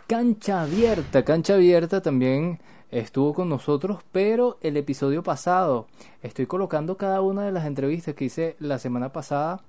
[0.07, 2.59] Cancha Abierta, Cancha Abierta también
[2.99, 5.87] estuvo con nosotros, pero el episodio pasado
[6.23, 9.61] estoy colocando cada una de las entrevistas que hice la semana pasada,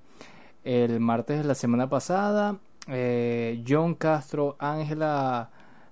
[0.62, 5.50] el martes de la semana pasada, eh, John Castro, Ángela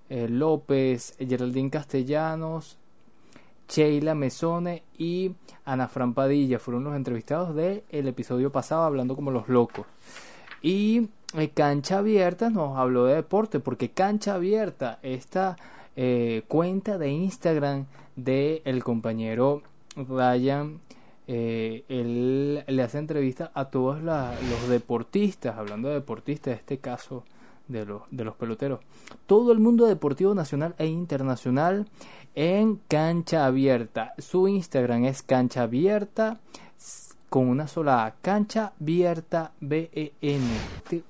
[0.09, 2.79] eh, López, Geraldine Castellanos,
[3.68, 5.33] Sheila Mesone y
[5.64, 9.87] Ana Fran Padilla fueron los entrevistados del el episodio pasado hablando como los locos.
[10.62, 15.57] Y eh, Cancha Abierta nos habló de deporte, porque Cancha Abierta, esta
[15.97, 19.63] eh, cuenta de Instagram de el compañero
[19.97, 20.81] Ryan,
[21.27, 27.25] eh, él le hace entrevista a todos los deportistas, hablando de deportistas, en este caso
[27.69, 28.81] de los, de los peloteros.
[29.27, 31.87] Todo el mundo deportivo nacional e internacional
[32.35, 34.15] en Cancha Abierta.
[34.19, 36.41] Su Instagram es Cancha Abierta
[37.35, 40.40] con una sola cancha abierta BEN.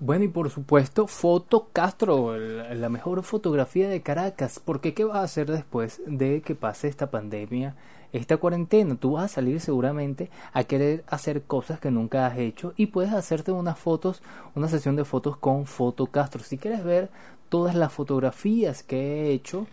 [0.00, 4.58] Bueno, y por supuesto, Foto Castro, la mejor fotografía de Caracas.
[4.58, 7.76] Porque ¿qué vas a hacer después de que pase esta pandemia,
[8.14, 8.96] esta cuarentena?
[8.96, 13.12] Tú vas a salir seguramente a querer hacer cosas que nunca has hecho y puedes
[13.12, 14.22] hacerte unas fotos,
[14.54, 16.42] una sesión de fotos con Foto Castro.
[16.42, 17.10] Si quieres ver
[17.50, 19.66] todas las fotografías que he hecho,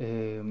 [0.00, 0.42] eh,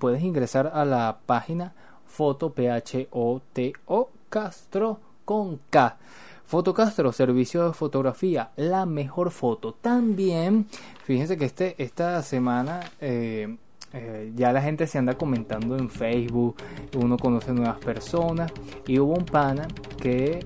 [0.00, 1.74] puedes ingresar a la página
[2.06, 5.96] foto p h o t o Castro con K.
[6.44, 9.72] Fotocastro, servicio de fotografía, la mejor foto.
[9.72, 10.66] También,
[11.04, 13.56] fíjense que este, esta semana eh,
[13.94, 16.56] eh, ya la gente se anda comentando en Facebook,
[16.98, 18.52] uno conoce nuevas personas
[18.86, 19.68] y hubo un pana
[20.02, 20.44] que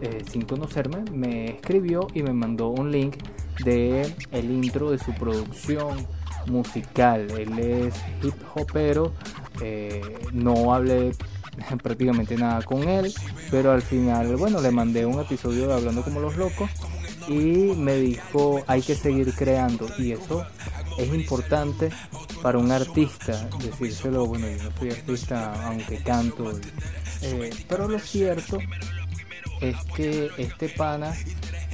[0.00, 3.16] eh, sin conocerme me escribió y me mandó un link
[3.62, 5.98] de el intro de su producción
[6.46, 7.30] musical.
[7.32, 9.12] Él es hip hopero,
[10.32, 11.12] no hablé
[11.82, 13.12] prácticamente nada con él,
[13.50, 16.70] pero al final, bueno, le mandé un episodio de Hablando como los locos
[17.28, 20.46] y me dijo hay que seguir creando y eso
[20.98, 21.90] es importante
[22.42, 26.58] para un artista decírselo, bueno, yo no soy artista aunque canto,
[27.22, 28.58] eh, pero lo cierto
[29.60, 31.14] es que este pana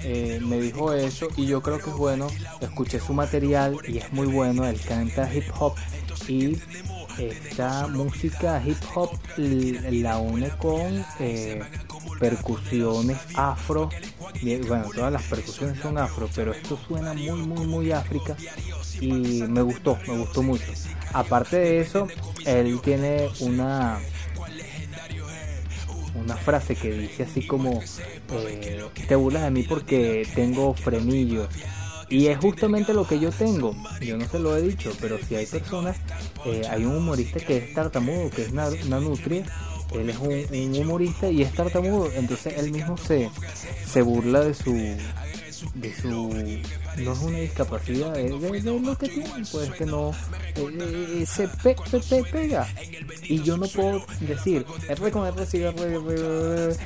[0.03, 2.27] eh, me dijo eso y yo creo que es bueno,
[2.61, 5.75] escuché su material y es muy bueno, él canta hip hop
[6.29, 6.59] y
[7.19, 11.63] esta música hip hop la une con eh,
[12.19, 13.91] percusiones afro.
[14.43, 18.37] Bueno, todas las percusiones son afro, pero esto suena muy, muy, muy África
[19.01, 20.73] y me gustó, me gustó mucho.
[21.13, 22.09] Aparte de eso,
[22.45, 23.99] él tiene una
[26.15, 27.83] una frase que dice así como
[28.33, 31.49] eh, te burlas de mí porque tengo frenillos
[32.09, 33.75] y es justamente lo que yo tengo.
[34.01, 35.97] Yo no se lo he dicho, pero si hay personas,
[36.45, 39.45] eh, hay un humorista que es tartamudo, que es Nanutria.
[39.93, 42.11] Él es un, humorista y es tartamudo.
[42.15, 43.31] Entonces él mismo se,
[43.87, 44.73] se burla de su
[45.75, 46.31] de su
[46.99, 50.13] no es una discapacidad de, lo que tiene pues que no
[50.57, 51.49] eh, eh, se
[52.25, 52.67] pega.
[53.23, 56.77] Y yo no puedo decir R con R, R,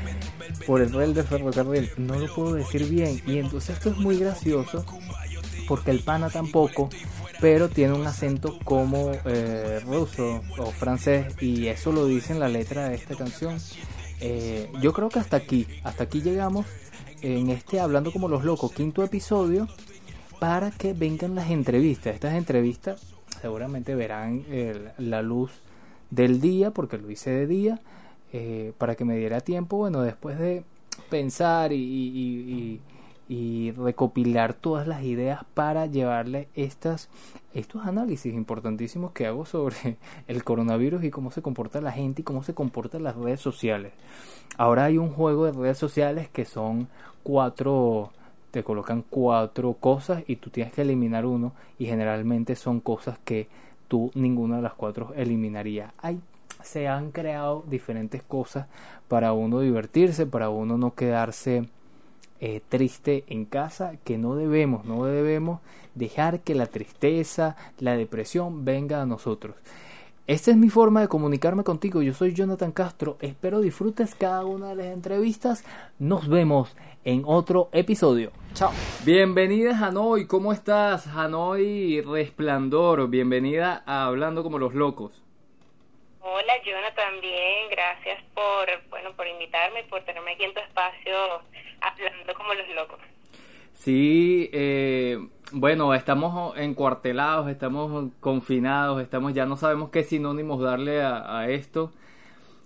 [0.66, 1.90] por el rel de ferrocarril.
[1.96, 3.20] No lo puedo decir bien.
[3.26, 4.84] Y entonces esto es muy gracioso
[5.68, 6.88] porque el pana tampoco,
[7.40, 12.48] pero tiene un acento como eh, ruso o francés y eso lo dice en la
[12.48, 13.58] letra de esta canción.
[14.20, 16.66] Eh, yo creo que hasta aquí, hasta aquí llegamos
[17.22, 19.68] en este Hablando como los locos, quinto episodio,
[20.38, 22.14] para que vengan las entrevistas.
[22.14, 24.44] Estas entrevistas seguramente verán
[24.98, 25.52] la luz
[26.10, 27.80] del día, porque lo hice de día,
[28.32, 30.64] eh, para que me diera tiempo, bueno, después de
[31.10, 32.80] pensar y
[33.28, 37.10] y recopilar todas las ideas para llevarle estas,
[37.52, 42.24] estos análisis importantísimos que hago sobre el coronavirus y cómo se comporta la gente y
[42.24, 43.92] cómo se comportan las redes sociales.
[44.56, 46.88] Ahora hay un juego de redes sociales que son
[47.22, 48.12] cuatro,
[48.50, 53.48] te colocan cuatro cosas y tú tienes que eliminar uno y generalmente son cosas que
[53.88, 55.92] tú ninguna de las cuatro eliminaría.
[55.98, 56.20] Hay,
[56.62, 58.66] se han creado diferentes cosas
[59.08, 61.68] para uno divertirse, para uno no quedarse
[62.40, 65.60] eh, triste en casa, que no debemos, no debemos
[65.94, 69.56] dejar que la tristeza, la depresión venga a nosotros.
[70.28, 72.02] Esta es mi forma de comunicarme contigo.
[72.02, 73.16] Yo soy Jonathan Castro.
[73.22, 75.64] Espero disfrutes cada una de las entrevistas.
[75.98, 78.30] Nos vemos en otro episodio.
[78.52, 78.70] Chao.
[79.06, 80.26] Bienvenida Hanoi.
[80.26, 81.06] ¿Cómo estás?
[81.06, 83.08] Hanoi Resplandor.
[83.08, 85.22] Bienvenida a Hablando como los locos.
[86.20, 87.70] Hola Jonathan, bien.
[87.70, 91.14] Gracias por, bueno, por invitarme, por tenerme aquí en tu espacio
[91.80, 93.00] hablando como los locos.
[93.78, 95.18] Sí, eh,
[95.52, 101.92] bueno, estamos encuartelados, estamos confinados, estamos ya no sabemos qué sinónimos darle a, esto,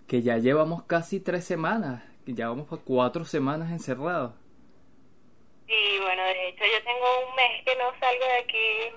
[0.09, 4.33] que ya llevamos casi tres semanas, ya vamos por cuatro semanas encerrados.
[5.67, 8.97] Sí, bueno, de hecho yo tengo un mes que no salgo de aquí,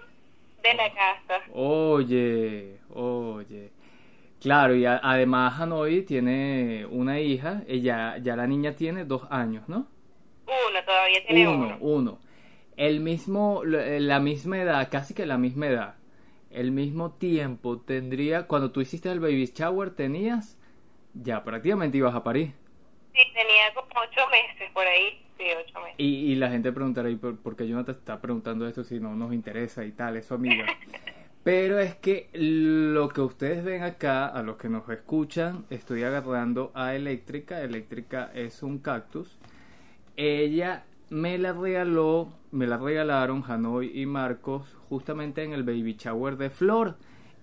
[0.63, 1.41] de la casa.
[1.53, 3.71] Oye, oye.
[4.41, 9.93] Claro, y además Hanoi tiene una hija, ella, ya la niña tiene dos años, ¿no?
[10.45, 11.65] Uno, todavía tiene uno.
[11.65, 12.25] Uno, uno
[12.77, 15.95] el mismo, eh, la misma edad, casi que la misma edad,
[16.51, 20.57] el mismo tiempo tendría, cuando tú hiciste el baby shower, tenías,
[21.13, 22.51] ya prácticamente ibas a París.
[23.13, 25.95] Sí, tenía como ocho meses por ahí, sí, ocho meses.
[25.97, 29.15] Y, y la gente preguntará, ¿y por, por, qué te está preguntando esto si no
[29.15, 30.17] nos interesa y tal?
[30.17, 30.65] Eso, amiga.
[31.43, 36.71] Pero es que lo que ustedes ven acá, a los que nos escuchan, estoy agarrando
[36.73, 37.61] a Eléctrica.
[37.61, 39.37] Eléctrica es un cactus.
[40.17, 46.37] Ella me la regaló, me la regalaron Hanoi y Marcos justamente en el baby shower
[46.37, 46.95] de Flor.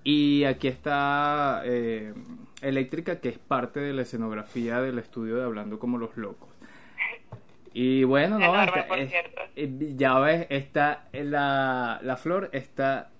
[0.05, 2.13] Y aquí está eh,
[2.61, 6.49] Eléctrica, que es parte de la escenografía del estudio de Hablando como los locos.
[7.75, 8.53] Y bueno, no,
[9.57, 13.13] eh, ya ves, está la, la flor está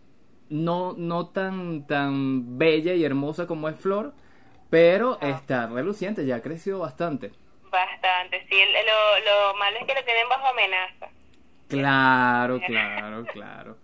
[0.51, 4.13] no, no tan, tan bella y hermosa como es Flor,
[4.69, 7.33] pero está reluciente, ya ha crecido bastante.
[7.73, 8.57] Bastante, sí.
[8.57, 11.09] Lo, lo malo es que lo tienen bajo amenaza.
[11.69, 13.79] Claro, claro, claro.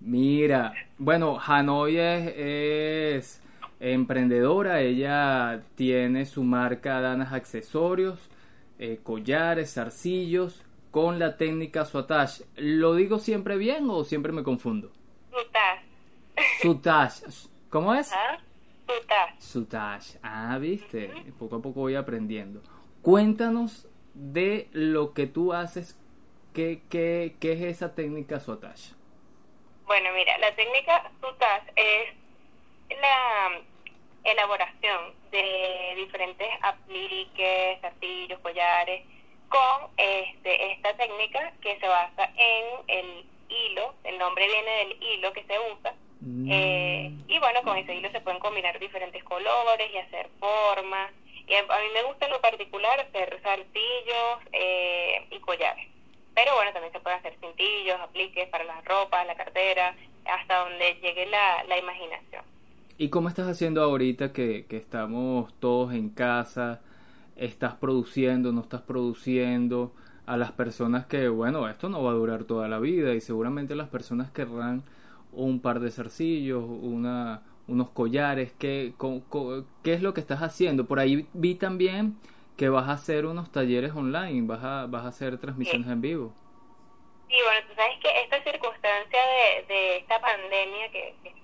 [0.00, 3.42] Mira, bueno, Hanoi es,
[3.80, 8.20] emprendedora, ella tiene su marca Danas Accesorios,
[8.78, 12.42] eh, collares, zarcillos, con la técnica Suatash.
[12.56, 14.92] ¿Lo digo siempre bien o siempre me confundo?
[15.30, 15.80] Sutash.
[16.60, 17.46] Sutash.
[17.70, 18.12] ¿Cómo es?
[18.12, 18.38] ¿Ah?
[18.86, 19.40] Sutash.
[19.40, 20.16] Sutash.
[20.22, 21.10] Ah, viste.
[21.38, 22.60] Poco a poco voy aprendiendo.
[23.04, 26.00] Cuéntanos de lo que tú haces,
[26.54, 28.92] ¿qué, qué, qué es esa técnica Sotash?
[29.84, 32.14] Bueno, mira, la técnica Sotash es
[32.88, 33.60] la
[34.24, 39.04] elaboración de diferentes apliques, castillos, collares,
[39.50, 45.30] con este, esta técnica que se basa en el hilo, el nombre viene del hilo
[45.34, 46.50] que se usa, mm.
[46.50, 51.12] eh, y bueno, con ese hilo se pueden combinar diferentes colores y hacer formas
[51.46, 55.88] y a, mí me gusta en lo particular hacer saltillos eh, y collares.
[56.34, 60.94] Pero bueno, también se puede hacer cintillos, apliques para la ropa, la cartera, hasta donde
[61.00, 62.42] llegue la, la imaginación.
[62.96, 66.80] ¿Y cómo estás haciendo ahorita que, que estamos todos en casa?
[67.36, 69.92] ¿Estás produciendo, no estás produciendo?
[70.26, 73.74] A las personas que, bueno, esto no va a durar toda la vida y seguramente
[73.74, 74.82] las personas querrán
[75.32, 78.94] un par de zarcillos, una, unos collares, ¿qué,
[79.82, 80.86] ¿qué es lo que estás haciendo?
[80.86, 82.16] Por ahí vi también
[82.56, 86.32] que vas a hacer unos talleres online, vas a, vas a hacer transmisiones en vivo.
[87.28, 91.34] Sí, bueno, tú sabes que esta circunstancia de, de esta pandemia que, que,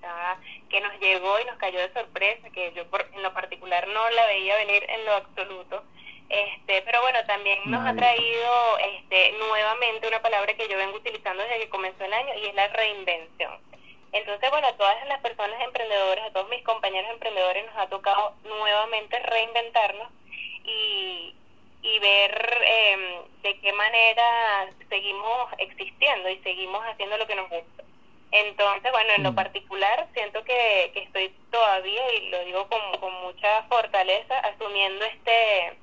[0.69, 4.09] que nos llegó y nos cayó de sorpresa, que yo por, en lo particular no
[4.11, 5.83] la veía venir en lo absoluto,
[6.29, 11.43] este, pero bueno, también nos ha traído este, nuevamente una palabra que yo vengo utilizando
[11.43, 13.70] desde que comenzó el año y es la reinvención.
[14.13, 18.33] Entonces, bueno, a todas las personas emprendedoras, a todos mis compañeros emprendedores nos ha tocado
[18.43, 20.09] nuevamente reinventarnos
[20.65, 21.33] y,
[21.81, 27.83] y ver eh, de qué manera seguimos existiendo y seguimos haciendo lo que nos gusta.
[28.31, 29.35] Entonces, bueno, en lo mm.
[29.35, 35.77] particular siento que, que estoy todavía, y lo digo con, con mucha fortaleza, asumiendo este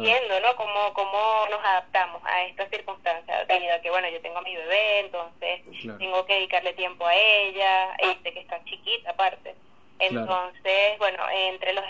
[0.00, 0.56] viendo, ¿no?
[0.56, 4.56] Cómo, cómo nos adaptamos a estas circunstancias, debido a que, bueno, yo tengo a mi
[4.56, 5.60] bebé, entonces
[5.98, 9.54] tengo que dedicarle tiempo a ella, este que está chiquita aparte.
[9.98, 11.84] Entonces, bueno, entre los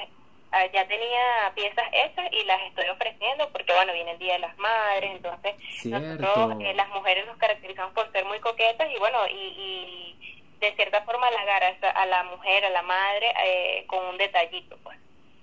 [0.51, 4.41] ah, ya tenía piezas hechas y las estoy ofreciendo porque bueno viene el día de
[4.41, 5.55] las madres entonces
[5.87, 10.73] nosotros eh, las mujeres nos caracterizamos por ser muy coquetas y bueno y, y de
[10.75, 14.99] cierta forma halagar a, a la mujer a la madre eh, con un detallito pues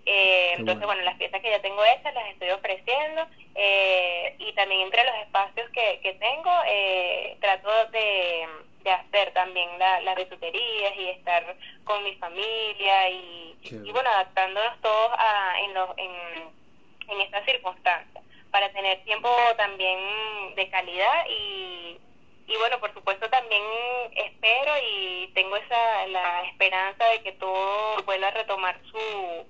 [0.06, 1.02] Eh, entonces, bueno.
[1.04, 5.70] las piezas que ya tengo hechas las estoy ofreciendo eh, y también entre los espacios
[5.72, 8.48] que, que tengo eh, trato de,
[8.84, 14.82] de hacer también la, las bisuterías y estar con mi familia y, y bueno, adaptándonos
[14.82, 16.12] todos a, en, los, en,
[17.10, 20.00] en estas circunstancias para tener tiempo también
[20.56, 22.00] de calidad y
[22.48, 23.62] y bueno, por supuesto también
[24.16, 29.46] espero y tengo esa la esperanza de que todo vuelva a retomar su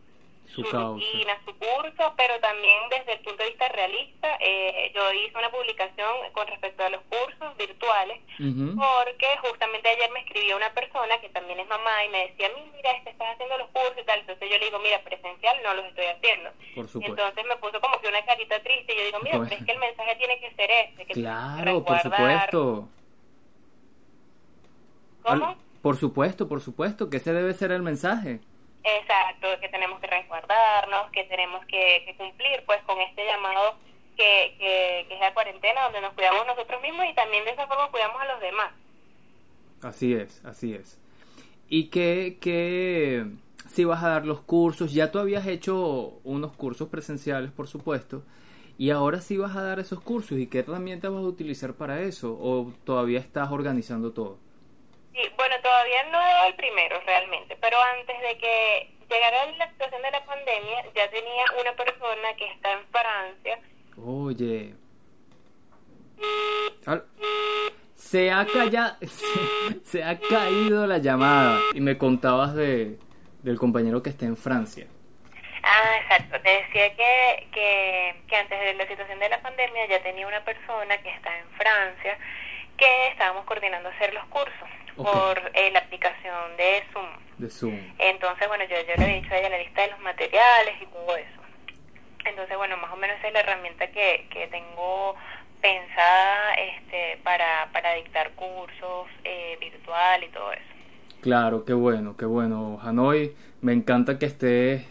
[0.63, 5.37] su, rutina, su curso, pero también desde el punto de vista realista, eh, yo hice
[5.37, 11.19] una publicación con respecto a los cursos virtuales, porque justamente ayer me escribió una persona
[11.21, 14.19] que también es mamá y me decía, mira, este estás haciendo los cursos y tal,
[14.19, 16.49] entonces yo le digo, mira, presencial no los estoy haciendo.
[16.75, 19.71] entonces me puso como que una carita triste y yo digo, mira, pero es que
[19.71, 21.05] el mensaje tiene que ser este.
[21.05, 22.89] Que claro, por supuesto.
[25.23, 25.69] ¿Cómo?
[25.81, 28.41] por supuesto, por supuesto, que ese debe ser el mensaje.
[28.83, 33.75] Exacto, que tenemos que resguardarnos, que tenemos que, cumplir pues con este llamado
[34.15, 37.89] que, que, es la cuarentena, donde nos cuidamos nosotros mismos y también de esa forma
[37.91, 38.71] cuidamos a los demás.
[39.81, 40.97] Así es, así es.
[41.69, 43.25] ¿Y qué, qué,
[43.67, 44.93] si vas a dar los cursos?
[44.93, 48.23] Ya tú habías hecho unos cursos presenciales, por supuesto,
[48.77, 50.39] y ahora sí vas a dar esos cursos.
[50.39, 52.37] ¿Y qué herramientas vas a utilizar para eso?
[52.41, 54.37] ¿O todavía estás organizando todo?
[55.19, 59.69] Sí, bueno, todavía no he dado el primero realmente, pero antes de que llegara la
[59.69, 63.59] situación de la pandemia, ya tenía una persona que está en Francia.
[64.01, 64.75] Oye.
[67.95, 68.95] Se ha callado,
[69.83, 72.97] se, ha caído la llamada y me contabas de
[73.43, 74.87] del compañero que está en Francia.
[75.63, 76.39] Ah, exacto.
[76.41, 80.43] Te decía que, que, que antes de la situación de la pandemia ya tenía una
[80.45, 82.17] persona que está en Francia
[82.77, 84.69] que estábamos coordinando hacer los cursos
[85.03, 87.09] por eh, la aplicación de Zoom.
[87.37, 87.79] De Zoom.
[87.97, 90.85] Entonces, bueno, yo, yo le he dicho a ella la lista de los materiales y
[90.87, 91.41] todo eso.
[92.25, 95.15] Entonces, bueno, más o menos esa es la herramienta que, que tengo
[95.61, 100.63] pensada este, para, para dictar cursos eh, virtual y todo eso.
[101.21, 102.79] Claro, qué bueno, qué bueno.
[102.81, 104.85] Hanoi, me encanta que estés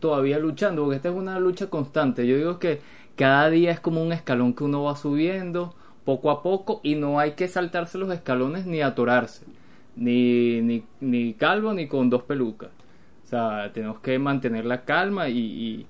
[0.00, 2.26] todavía luchando, porque esta es una lucha constante.
[2.26, 2.80] Yo digo que
[3.16, 5.74] cada día es como un escalón que uno va subiendo
[6.04, 9.46] poco a poco y no hay que saltarse los escalones ni atorarse,
[9.96, 12.70] ni, ni, ni calvo ni con dos pelucas.
[13.24, 15.86] O sea, tenemos que mantener la calma y,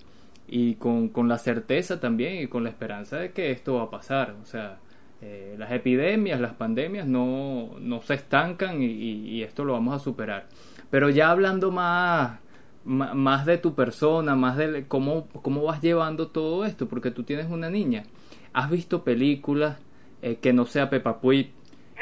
[0.46, 3.90] y, con, con, la certeza también y con la esperanza de que esto va a
[3.90, 4.36] pasar.
[4.40, 4.78] O sea,
[5.20, 9.98] eh, las epidemias, las pandemias no, no se estancan y, y, esto lo vamos a
[9.98, 10.46] superar.
[10.90, 12.38] Pero ya hablando más,
[12.84, 17.50] más de tu persona, más de cómo, cómo vas llevando todo esto, porque tú tienes
[17.50, 18.04] una niña.
[18.52, 19.78] ¿Has visto películas?
[20.24, 21.50] Eh, que no sea Peppa Pig.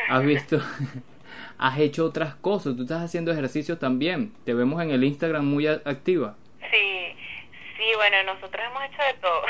[0.09, 0.61] Has visto,
[1.59, 4.33] has hecho otras cosas, tú estás haciendo ejercicio también.
[4.45, 6.37] Te vemos en el Instagram muy activa.
[6.71, 7.17] Sí,
[7.77, 9.43] sí, bueno, nosotros hemos hecho de todo.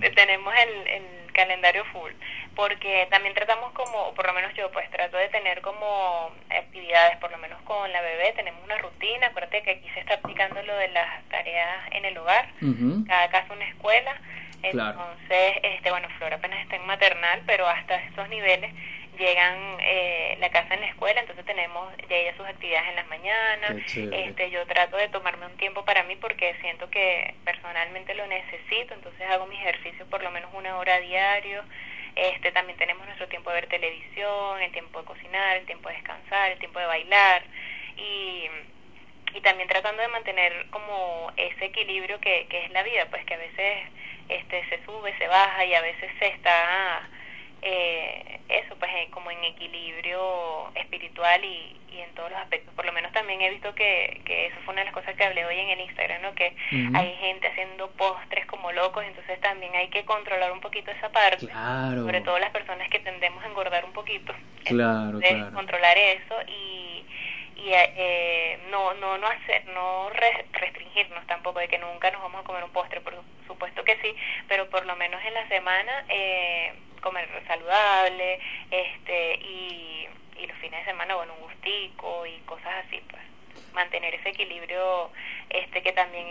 [0.14, 2.12] Tenemos el, el calendario full
[2.58, 7.30] porque también tratamos como, por lo menos yo pues trato de tener como actividades, por
[7.30, 10.74] lo menos con la bebé, tenemos una rutina, acuérdate que aquí se está aplicando lo
[10.74, 12.48] de las tareas en el hogar,
[13.06, 14.20] cada casa una escuela,
[14.62, 18.72] entonces, este bueno, Flor apenas está en maternal, pero hasta estos niveles
[19.18, 23.08] llegan eh, la casa en la escuela, entonces tenemos ya ella sus actividades en las
[23.08, 23.70] mañanas.
[23.96, 28.94] Este, yo trato de tomarme un tiempo para mí porque siento que personalmente lo necesito,
[28.94, 31.64] entonces hago mis ejercicios por lo menos una hora diario.
[32.14, 35.96] Este, también tenemos nuestro tiempo de ver televisión, el tiempo de cocinar, el tiempo de
[35.96, 37.42] descansar, el tiempo de bailar
[37.96, 38.48] y,
[39.34, 43.34] y también tratando de mantener como ese equilibrio que, que es la vida, pues que
[43.34, 43.84] a veces
[44.28, 47.08] este se sube, se baja y a veces se está
[47.60, 52.86] eh, eso pues eh, como en equilibrio espiritual y, y, en todos los aspectos por
[52.86, 55.44] lo menos también he visto que, que eso fue una de las cosas que hablé
[55.44, 56.34] hoy en el Instagram ¿no?
[56.36, 56.54] que
[56.94, 61.48] hay gente haciendo postres como locos entonces también hay que controlar un poquito esa parte
[61.48, 64.32] sobre todo las personas que tendemos a engordar un poquito
[64.64, 65.52] claro, claro.
[65.52, 67.04] controlar eso y
[67.56, 72.44] y eh, no no no hacer no restringirnos tampoco de que nunca nos vamos a
[72.44, 73.14] comer un postre por
[73.48, 74.14] supuesto que sí
[74.46, 78.38] pero por lo menos en la semana eh, comer saludable
[78.70, 83.22] este y, y los fines de semana bueno un gustico y cosas así pues.
[83.72, 85.10] Mantener ese equilibrio
[85.50, 86.26] este que también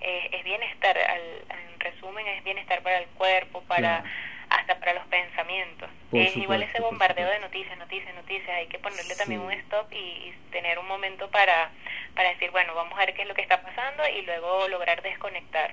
[0.00, 4.04] es, bienestar al, en resumen es bienestar para el cuerpo para
[4.50, 5.88] hasta para los pensamientos.
[6.12, 10.34] es igual ese bombardeo de noticias, noticias, noticias, hay que ponerle también un stop y,
[10.50, 11.70] tener un momento para,
[12.16, 15.00] para decir, bueno, vamos a ver qué es lo que está pasando y luego lograr
[15.00, 15.72] desconectar.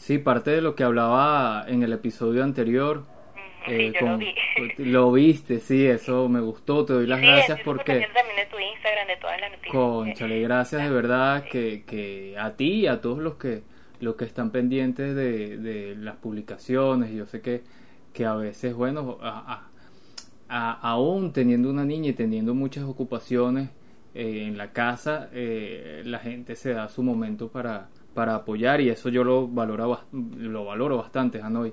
[0.00, 3.04] Sí, parte de lo que hablaba en el episodio anterior.
[3.66, 4.34] Sí, eh, yo lo vi.
[4.78, 8.08] Lo viste, sí, eso me gustó, te doy las gracias porque...
[8.14, 9.72] también de tu Instagram, de todas las noticias.
[9.72, 13.62] Conchale, gracias de verdad que, que a ti y a todos los que
[14.00, 17.12] los que están pendientes de, de las publicaciones.
[17.12, 17.62] Yo sé que,
[18.14, 19.68] que a veces, bueno, a,
[20.48, 23.68] aún teniendo una niña y teniendo muchas ocupaciones
[24.14, 28.88] eh, en la casa, eh, la gente se da su momento para, para apoyar y
[28.88, 31.72] eso yo lo valoro, lo valoro bastante, Hanoi.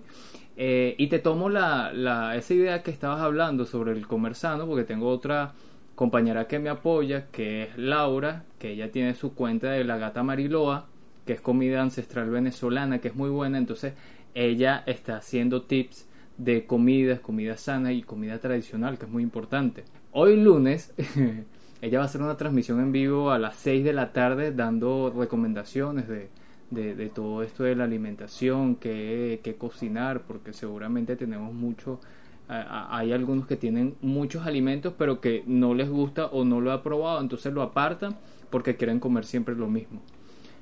[0.60, 4.84] Eh, y te tomo la, esa idea que estabas hablando sobre el comer sano, porque
[4.84, 5.54] tengo otra
[5.94, 10.24] compañera que me apoya, que es Laura, que ella tiene su cuenta de la gata
[10.24, 10.88] Mariloa,
[11.26, 13.94] que es comida ancestral venezolana, que es muy buena, entonces
[14.34, 16.08] ella está haciendo tips
[16.38, 19.84] de comidas, comida sana y comida tradicional, que es muy importante.
[20.12, 20.94] Hoy lunes,
[21.82, 25.14] ella va a hacer una transmisión en vivo a las 6 de la tarde dando
[25.16, 26.30] recomendaciones de,
[26.70, 32.00] de, todo esto de la alimentación, que, cocinar, porque seguramente tenemos mucho,
[32.48, 36.84] hay algunos que tienen muchos alimentos pero que no les gusta o no lo ha
[36.84, 38.18] probado, entonces lo apartan
[38.50, 40.02] porque quieren comer siempre lo mismo.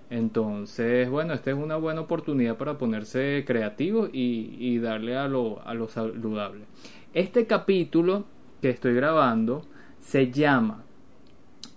[0.09, 5.66] Entonces, bueno, esta es una buena oportunidad para ponerse creativos y, y darle a lo,
[5.66, 6.66] a lo saludable.
[7.13, 8.26] Este capítulo
[8.61, 9.63] que estoy grabando
[9.99, 10.85] se llama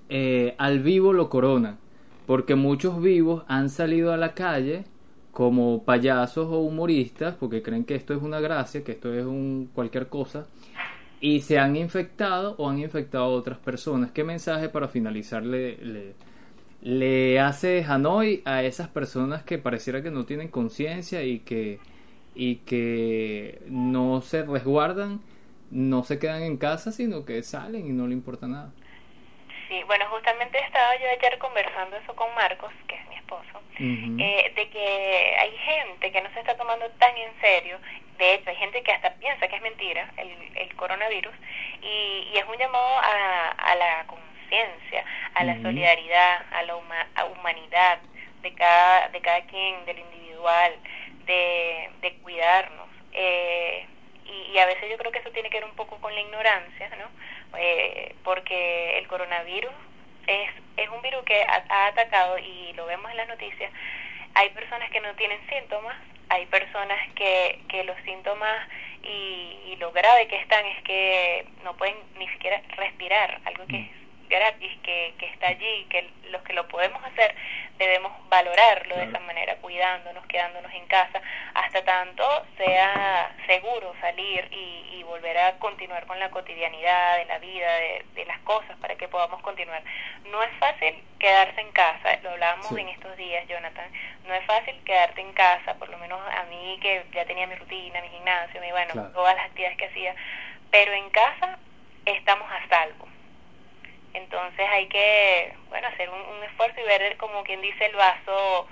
[0.08, 1.78] eh, Al vivo lo corona
[2.26, 4.84] porque muchos vivos han salido a la calle
[5.32, 9.70] como payasos o humoristas porque creen que esto es una gracia, que esto es un
[9.72, 10.46] cualquier cosa
[11.20, 14.12] y se han infectado o han infectado a otras personas.
[14.12, 16.14] ¿Qué mensaje para finalizar le,
[16.82, 21.80] le, hace Hanoi a esas personas que pareciera que no tienen conciencia y que,
[22.34, 25.20] y que no se resguardan,
[25.70, 28.72] no se quedan en casa, sino que salen y no le importa nada?
[29.68, 34.52] Sí, bueno, justamente estaba yo ayer conversando eso con Marcos, que es mi esposo, eh,
[34.56, 37.78] de que hay gente que no se está tomando tan en serio,
[38.16, 41.34] de hecho hay gente que hasta piensa que es mentira el, el coronavirus,
[41.82, 45.04] y, y es un llamado a, a la conciencia,
[45.34, 46.76] a la solidaridad, a la
[47.26, 47.98] humanidad
[48.40, 50.74] de cada, de cada quien, del individual,
[51.26, 52.88] de, de cuidarnos.
[53.12, 53.86] Eh,
[54.24, 56.20] y, y a veces yo creo que eso tiene que ver un poco con la
[56.20, 57.08] ignorancia, ¿no?
[57.56, 59.72] Eh, porque el coronavirus
[60.26, 63.72] es, es un virus que ha, atacado y lo vemos en las noticias.
[64.34, 65.96] Hay personas que no tienen síntomas,
[66.28, 68.68] hay personas que, que los síntomas
[69.02, 73.80] y, y lo grave que están es que no pueden ni siquiera respirar, algo que
[73.80, 77.34] es gratis, que, que está allí, que los que lo podemos hacer
[77.78, 81.20] debemos valorarlo de esa manera, cuidándonos, quedándonos en casa,
[81.54, 82.24] hasta tanto
[82.56, 88.04] sea seguro salir y, y volver a continuar con la cotidianidad de la vida, de,
[88.14, 89.82] de, las cosas, para que podamos continuar.
[90.24, 93.90] No es fácil quedarse en casa, lo hablábamos en estos días, Jonathan,
[94.26, 97.54] no es fácil quedarte en casa, por lo menos a mí que ya tenía mi
[97.54, 100.14] rutina, mi gimnasio, mi, bueno, todas las actividades que hacía,
[100.70, 101.58] pero en casa
[102.04, 103.07] estamos a salvo
[104.14, 108.66] entonces hay que, bueno, hacer un, esfuerzo y ver como quien dice el vaso,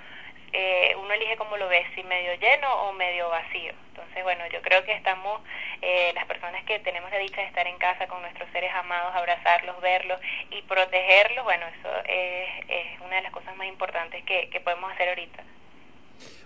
[0.53, 3.73] eh, uno elige como lo ve, si medio lleno o medio vacío.
[3.89, 5.41] Entonces, bueno, yo creo que estamos,
[5.81, 9.15] eh, las personas que tenemos la dicha de estar en casa con nuestros seres amados,
[9.15, 10.19] abrazarlos, verlos
[10.51, 14.91] y protegerlos, bueno, eso es, es una de las cosas más importantes que, que podemos
[14.91, 15.43] hacer ahorita.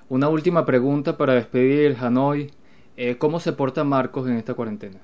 [0.09, 2.51] Una última pregunta para despedir, Hanoi.
[2.97, 4.99] Eh, ¿Cómo se porta Marcos en esta cuarentena?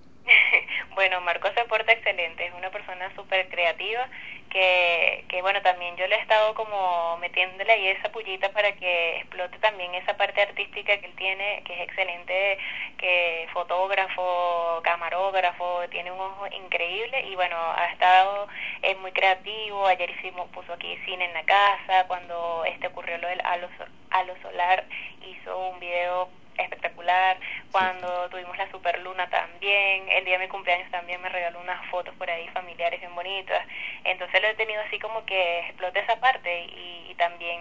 [0.98, 4.10] Bueno, Marco se porta excelente, es una persona súper creativa
[4.50, 9.18] que, que, bueno, también yo le he estado como metiéndole ahí esa pullita para que
[9.18, 12.58] explote también esa parte artística que él tiene, que es excelente,
[12.98, 18.48] que fotógrafo, camarógrafo, tiene un ojo increíble y bueno, ha estado,
[18.82, 23.28] es muy creativo, ayer hicimos, puso aquí cine en la casa, cuando este ocurrió lo
[23.28, 23.70] del halo,
[24.10, 24.84] halo solar,
[25.22, 26.28] hizo un video
[26.58, 27.38] espectacular.
[27.72, 32.14] Cuando tuvimos la superluna también, el día de mi cumpleaños también me regaló unas fotos
[32.16, 33.66] por ahí familiares bien bonitas.
[34.04, 37.60] Entonces lo he tenido así como que explote esa parte y, también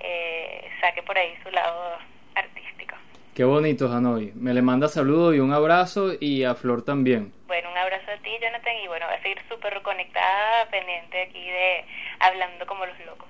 [0.00, 1.96] eh, saque por ahí su lado
[2.34, 2.94] artístico.
[3.34, 4.32] Qué bonito, Hanoi.
[4.34, 7.32] Me le manda saludos y un abrazo y a Flor también.
[7.46, 11.48] Bueno, un abrazo a ti, Jonathan, y bueno, voy a seguir súper conectada, pendiente aquí
[11.48, 11.84] de
[12.20, 13.28] Hablando como los locos.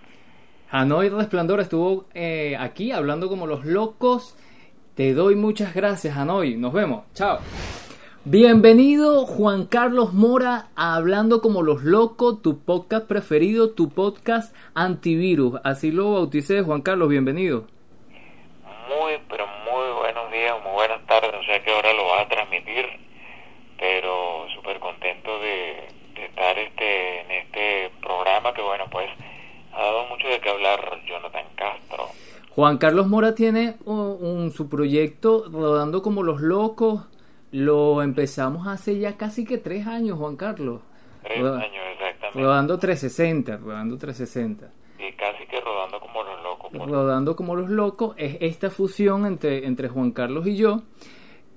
[0.70, 4.36] Hanoi Resplandor estuvo eh, aquí hablando como los locos
[4.98, 6.56] te doy muchas gracias, Hanoi.
[6.56, 7.04] Nos vemos.
[7.14, 7.38] Chao.
[8.24, 15.60] Bienvenido Juan Carlos Mora a Hablando como los locos, tu podcast preferido, tu podcast antivirus.
[15.62, 17.68] Así lo bauticé, Juan Carlos, bienvenido.
[18.88, 22.26] Muy, pero muy buenos días, muy buenas tardes, no sé a qué hora lo vas
[22.26, 22.84] a transmitir,
[23.78, 25.76] pero súper contento de,
[26.16, 29.08] de, estar este, en este programa que bueno, pues
[29.72, 32.08] ha dado mucho de qué hablar Jonathan Castro
[32.58, 37.06] Juan Carlos Mora tiene un, su proyecto rodando como los locos.
[37.52, 40.80] Lo empezamos hace ya casi que tres años, Juan Carlos.
[41.22, 42.40] Tres años, exactamente.
[42.42, 44.72] Rodando 360, rodando 360.
[44.98, 46.88] Y casi que rodando como los locos.
[46.90, 50.82] rodando como los locos es esta fusión entre, entre Juan Carlos y yo.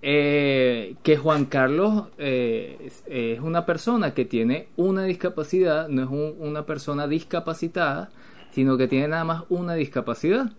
[0.03, 6.09] Eh, que Juan Carlos eh, es, es una persona que tiene una discapacidad, no es
[6.09, 8.11] un- una persona discapacitada,
[8.51, 10.51] sino que tiene nada más una discapacidad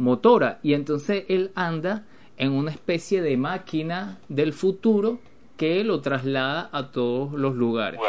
[0.00, 0.58] motora.
[0.62, 2.04] Y entonces él anda
[2.36, 5.20] en una especie de máquina del futuro
[5.56, 8.00] que lo traslada a todos los lugares.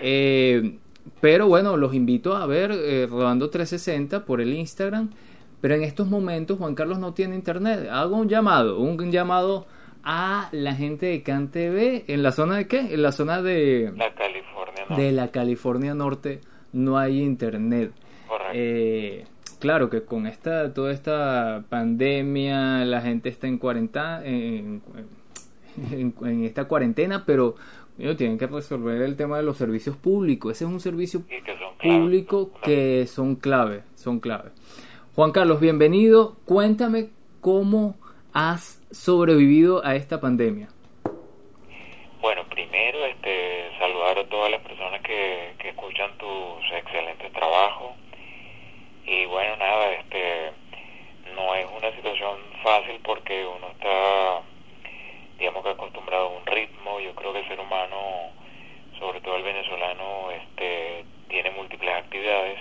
[0.00, 0.78] Eh,
[1.20, 5.10] pero bueno, los invito a ver eh, Rodando 360 por el Instagram.
[5.60, 7.88] Pero en estos momentos Juan Carlos no tiene internet.
[7.90, 9.66] Hago un llamado, un llamado
[10.04, 12.04] a la gente de CanTV.
[12.06, 12.80] ¿En la zona de qué?
[12.94, 14.96] En la zona de, La California, ¿no?
[14.96, 16.40] de la California Norte
[16.72, 17.92] no hay internet.
[18.28, 18.52] Correcto.
[18.54, 19.24] Eh,
[19.64, 24.82] claro que con esta toda esta pandemia la gente está en cuarentena en,
[25.90, 27.54] en- en esta cuarentena pero
[27.98, 30.52] ellos tienen que resolver el tema de los servicios públicos.
[30.52, 31.42] Ese es un servicio que
[31.82, 34.50] público que son clave son clave.
[35.14, 36.36] Juan Carlos bienvenido.
[36.44, 37.08] Cuéntame
[37.40, 37.96] cómo
[38.34, 40.68] has sobrevivido a esta pandemia.
[42.20, 47.93] Bueno, primero este, saludar a todas las personas que, que escuchan tus excelentes trabajos.
[49.06, 50.52] Y bueno, nada, este,
[51.34, 54.40] no es una situación fácil porque uno está,
[55.38, 57.00] digamos que acostumbrado a un ritmo.
[57.00, 58.30] Yo creo que el ser humano,
[58.98, 62.58] sobre todo el venezolano, este, tiene múltiples actividades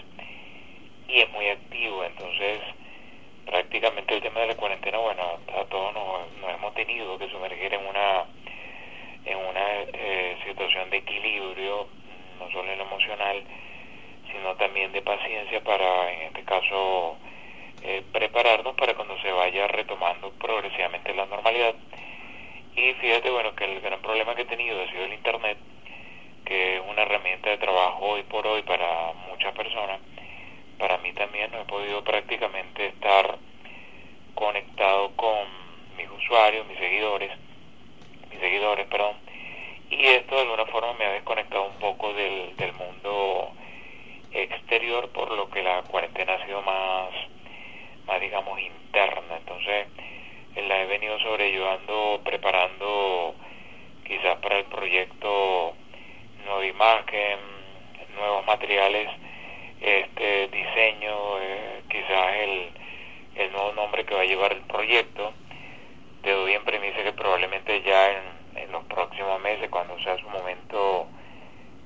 [1.07, 2.03] y es muy activo.
[2.03, 2.59] Entonces,
[3.45, 5.23] prácticamente el tema de la cuarentena, bueno,
[5.57, 8.25] a todos nos, nos hemos tenido que sumergir en una
[9.25, 11.87] en una eh, situación de equilibrio,
[12.39, 13.43] no solo en lo emocional,
[14.33, 17.17] sino también de paciencia para, en este caso,
[17.83, 21.75] eh, prepararnos para cuando se vaya retomando progresivamente la normalidad.
[22.75, 25.57] Y fíjate, bueno, que el gran problema que he tenido ha sido el Internet,
[26.45, 29.99] que es una herramienta de trabajo hoy por hoy para muchas personas.
[30.79, 33.37] Para mí también no he podido prácticamente estar
[34.33, 35.47] conectado con
[35.95, 37.31] mis usuarios, mis seguidores,
[38.31, 39.15] mis seguidores, perdón,
[39.89, 43.53] y esto de alguna forma me ha desconectado un poco del, del mundo
[44.33, 47.09] exterior, por lo que la cuarentena ha sido más,
[48.05, 49.37] más digamos, interna.
[49.37, 49.87] Entonces,
[50.55, 53.35] la he venido sobrellevando, preparando
[54.05, 55.73] quizás para el proyecto
[56.45, 57.39] nueva imagen,
[58.15, 59.09] nuevos materiales,
[59.81, 62.69] este diseño, eh, quizás el,
[63.35, 65.33] el nuevo nombre que va a llevar el proyecto
[66.23, 68.23] te doy en premisa que probablemente ya en,
[68.55, 71.05] en los próximos meses, cuando sea su momento,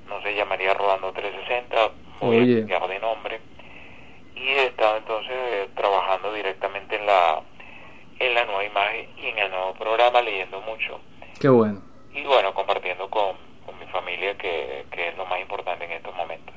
[0.08, 1.90] no se llamaría Rodando 360,
[2.20, 2.56] voy Oye.
[2.56, 3.40] a cambiar de nombre.
[4.36, 7.40] Y he estado entonces eh, trabajando directamente en la,
[8.20, 11.00] en la nueva imagen y en el nuevo programa, leyendo mucho.
[11.40, 11.82] qué bueno
[12.14, 16.14] Y bueno, compartiendo con, con mi familia, que, que es lo más importante en estos
[16.14, 16.54] momentos.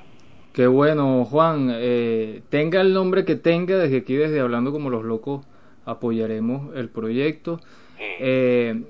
[0.53, 1.70] Qué bueno, Juan.
[1.74, 5.45] Eh, tenga el nombre que tenga, desde aquí, desde Hablando como los locos,
[5.86, 7.59] apoyaremos el proyecto.
[7.97, 8.03] Sí.
[8.20, 8.84] Eh,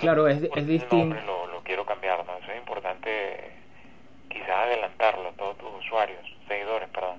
[0.00, 1.14] claro, es, es distinto.
[1.26, 2.36] Lo, lo quiero cambiar, ¿no?
[2.38, 3.50] Eso es importante,
[4.28, 7.18] quizás adelantarlo tus usuarios, seguidores, perdón.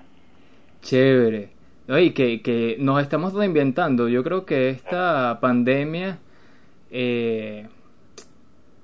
[0.81, 1.49] Chévere.
[1.87, 4.07] Y que, que nos estamos reinventando.
[4.09, 6.19] Yo creo que esta pandemia
[6.89, 7.67] eh,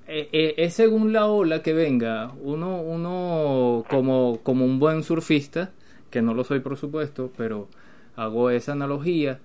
[0.08, 2.32] eh, eh, es según la ola que venga.
[2.42, 5.72] Uno, uno como, como un buen surfista,
[6.10, 7.70] que no lo soy por supuesto, pero
[8.16, 9.40] hago esa analogía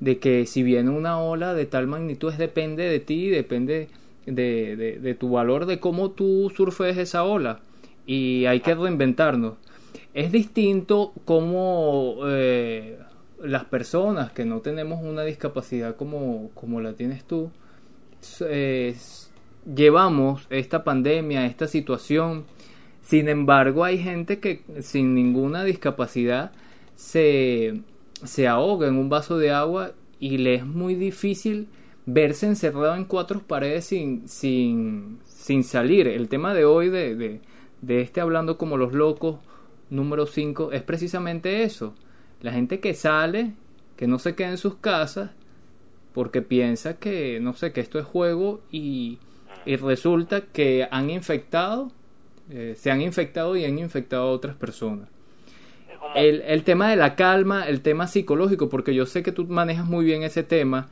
[0.00, 3.88] de que si viene una ola de tal magnitud es depende de ti, depende
[4.26, 7.60] de, de, de tu valor, de cómo tú surfes esa ola.
[8.06, 9.54] Y hay que reinventarnos.
[10.14, 12.98] Es distinto como eh,
[13.42, 17.50] las personas que no tenemos una discapacidad como, como la tienes tú,
[18.40, 18.94] eh,
[19.74, 22.44] llevamos esta pandemia, esta situación.
[23.02, 26.52] Sin embargo, hay gente que sin ninguna discapacidad
[26.94, 27.80] se,
[28.24, 31.68] se ahoga en un vaso de agua y le es muy difícil
[32.06, 36.06] verse encerrado en cuatro paredes sin, sin, sin salir.
[36.06, 37.40] El tema de hoy de, de,
[37.80, 39.38] de este hablando como los locos
[39.92, 41.94] número 5 es precisamente eso.
[42.40, 43.52] La gente que sale,
[43.96, 45.30] que no se queda en sus casas
[46.12, 49.18] porque piensa que, no sé, que esto es juego y,
[49.64, 51.92] y resulta que han infectado,
[52.50, 55.08] eh, se han infectado y han infectado a otras personas.
[56.14, 59.86] El, el tema de la calma, el tema psicológico, porque yo sé que tú manejas
[59.86, 60.88] muy bien ese tema.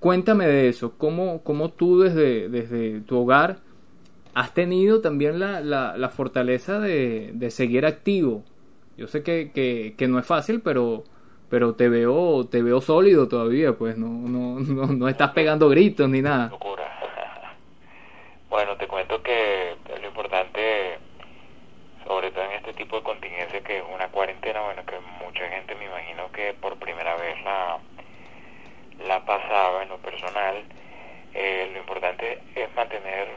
[0.00, 3.60] Cuéntame de eso, cómo, cómo tú desde, desde tu hogar
[4.34, 8.44] has tenido también la, la, la fortaleza de, de seguir activo.
[8.96, 9.52] Yo sé que,
[9.96, 11.04] que, no es fácil, pero,
[11.48, 16.08] pero te veo, te veo sólido todavía, pues no, no, no, no estás pegando gritos
[16.08, 16.48] ni nada.
[16.48, 16.84] locura.
[18.50, 20.98] bueno, te cuento que lo importante,
[22.06, 25.76] sobre todo en este tipo de contingencia que es una cuarentena, bueno, que mucha gente
[25.76, 27.78] me imagino que por primera vez la,
[29.06, 30.64] la pasaba en lo personal.
[31.34, 33.28] Eh, lo importante es mantener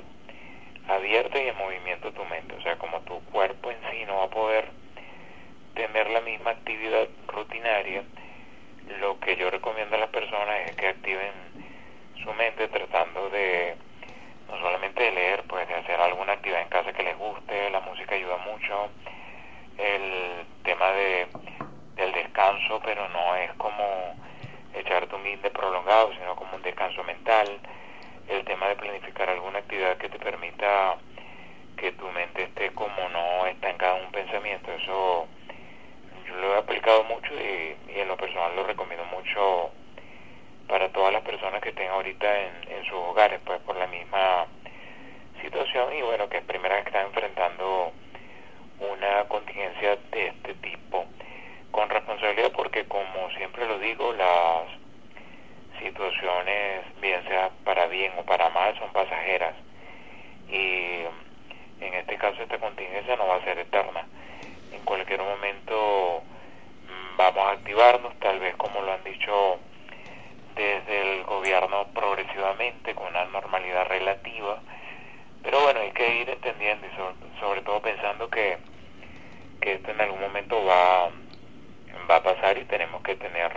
[0.96, 4.24] abierta y en movimiento tu mente, o sea, como tu cuerpo en sí no va
[4.26, 4.70] a poder
[5.76, 8.04] tener la misma actividad rutinaria,
[9.00, 11.32] lo que yo recomiendo a las personas es que activen
[12.24, 13.76] su mente tratando de
[14.50, 17.80] no solamente de leer, pues de hacer alguna actividad en casa que les guste, la
[17.80, 18.89] música ayuda mucho,
[19.78, 21.28] el tema de
[21.96, 24.16] del descanso, pero no es como
[24.74, 27.60] echar tu mente prolongado, sino como un descanso mental,
[28.32, 30.98] el tema de planificar alguna actividad que te permita
[31.78, 35.28] que tu mente esté como no estancada en un pensamiento, eso
[36.28, 39.72] yo lo he aplicado mucho y, en lo personal lo recomiendo mucho
[40.68, 44.46] para todas las personas que estén ahorita en, en sus hogares, pues por la misma
[45.42, 47.92] situación y bueno, que es primera vez que están enfrentando
[48.80, 51.06] una contingencia de este tipo.
[51.72, 54.81] Con responsabilidad porque como siempre lo digo, las
[55.82, 59.56] situaciones, bien sea para bien o para mal, son pasajeras
[60.50, 61.02] y
[61.82, 64.06] en este caso esta contingencia no va a ser eterna.
[64.72, 66.24] En cualquier momento
[66.88, 69.60] mm, vamos a activarnos, tal vez como lo han dicho
[70.56, 74.62] desde el gobierno progresivamente, con una normalidad relativa,
[75.44, 78.58] pero bueno, hay que ir entendiendo y sobre, todo pensando que,
[79.60, 81.10] que esto en algún momento va,
[82.10, 83.52] va a pasar y tenemos que tener,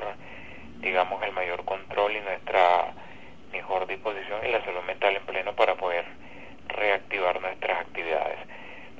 [0.80, 2.92] digamos, el mayor control y nuestra
[3.52, 6.04] mejor disposición y la salud mental en pleno para poder
[6.68, 8.38] reactivar nuestras actividades.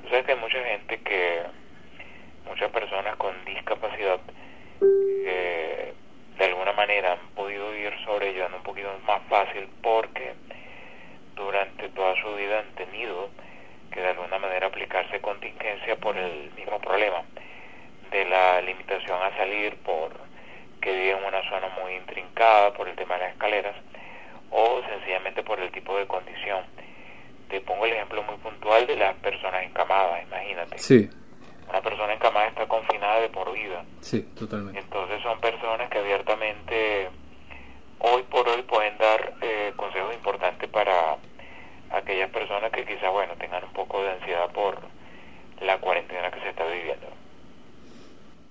[0.09, 1.43] Que hay mucha gente que,
[2.47, 4.19] muchas personas con discapacidad,
[4.81, 5.93] eh,
[6.37, 10.33] de alguna manera han podido ir sobrellevando un poquito más fácil porque
[11.35, 13.29] durante toda su vida han tenido
[13.91, 17.23] que de alguna manera aplicarse contingencia por el mismo problema
[18.11, 20.11] de la limitación a salir por
[20.81, 23.75] que vive en una zona muy intrincada por el tema de las escaleras
[24.51, 26.63] o sencillamente por el tipo de condición.
[27.49, 30.77] Te pongo el ejemplo muy puntual de las personas encamadas, imagínate.
[30.77, 31.09] Sí.
[31.69, 33.83] Una persona encamada está confinada de por vida.
[34.01, 34.79] Sí, totalmente.
[34.79, 37.09] Entonces son personas que abiertamente
[37.99, 41.17] hoy por hoy pueden dar eh, consejos importantes para
[41.91, 44.79] aquellas personas que quizás, bueno, tengan un poco de ansiedad por
[45.61, 47.07] la cuarentena que se está viviendo.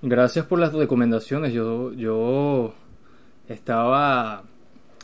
[0.07, 1.55] Gracias por las recomendaciones.
[1.55, 2.74] Yo, yo
[3.48, 4.44] estaba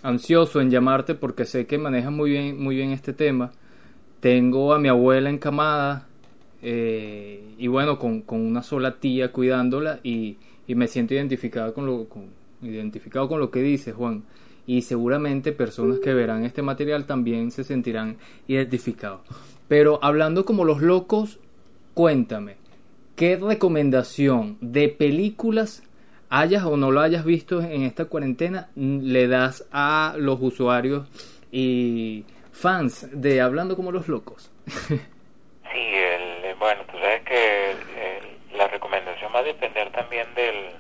[0.03, 3.51] ansioso en llamarte porque sé que manejas muy bien, muy bien este tema.
[4.21, 6.07] Tengo a mi abuela encamada
[6.61, 10.37] eh, y bueno, con, con, una sola tía cuidándola y,
[10.67, 12.27] y me siento identificado con lo, con,
[12.61, 14.25] identificado con lo que dice Juan.
[14.67, 19.23] Y seguramente personas que verán este material también se sentirán identificados.
[19.67, 21.39] Pero hablando como los locos,
[21.95, 22.60] cuéntame,
[23.21, 25.83] ¿qué recomendación de películas
[26.31, 31.07] hayas o no lo hayas visto en esta cuarentena le das a los usuarios
[31.53, 34.51] y fans de Hablando como los locos?
[34.65, 34.97] sí,
[35.75, 37.75] el, bueno, tú sabes que
[38.57, 40.71] la recomendación va a depender también del,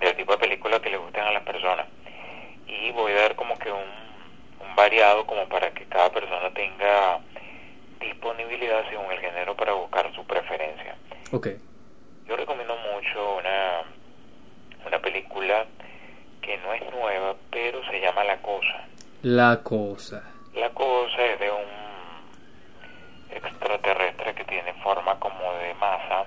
[0.00, 1.86] del tipo de película que le gusten a las personas.
[2.66, 7.20] Y voy a dar como que un variado como para que cada persona tenga
[8.00, 10.96] disponibilidad según el género para buscar su preferencia.
[11.32, 11.58] Okay.
[12.26, 13.82] Yo recomiendo mucho una,
[14.86, 15.66] una película
[16.42, 18.86] que no es nueva, pero se llama La Cosa.
[19.22, 20.22] La Cosa.
[20.54, 21.80] La Cosa es de un
[23.30, 26.26] extraterrestre que tiene forma como de masa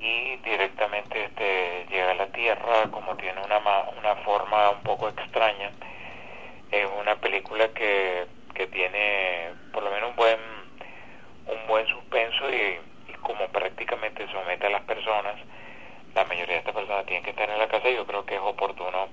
[0.00, 3.58] y directamente este llega a la Tierra como tiene una,
[3.96, 5.70] una forma un poco extraña.
[6.72, 10.38] Es una película que, que tiene por lo menos un buen
[11.46, 12.78] un buen suspenso y, y
[13.22, 15.36] como prácticamente somete a las personas
[16.14, 18.34] la mayoría de estas personas tienen que estar en la casa y yo creo que
[18.34, 19.08] es oportuno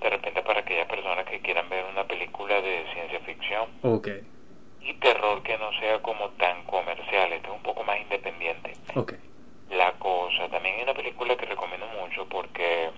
[0.00, 4.22] de repente para aquellas personas que quieran ver una película de ciencia ficción okay.
[4.80, 8.72] y terror que no sea como tan comercial, este es un poco más independiente.
[8.94, 9.18] Okay.
[9.70, 12.90] La cosa, también hay una película que recomiendo mucho porque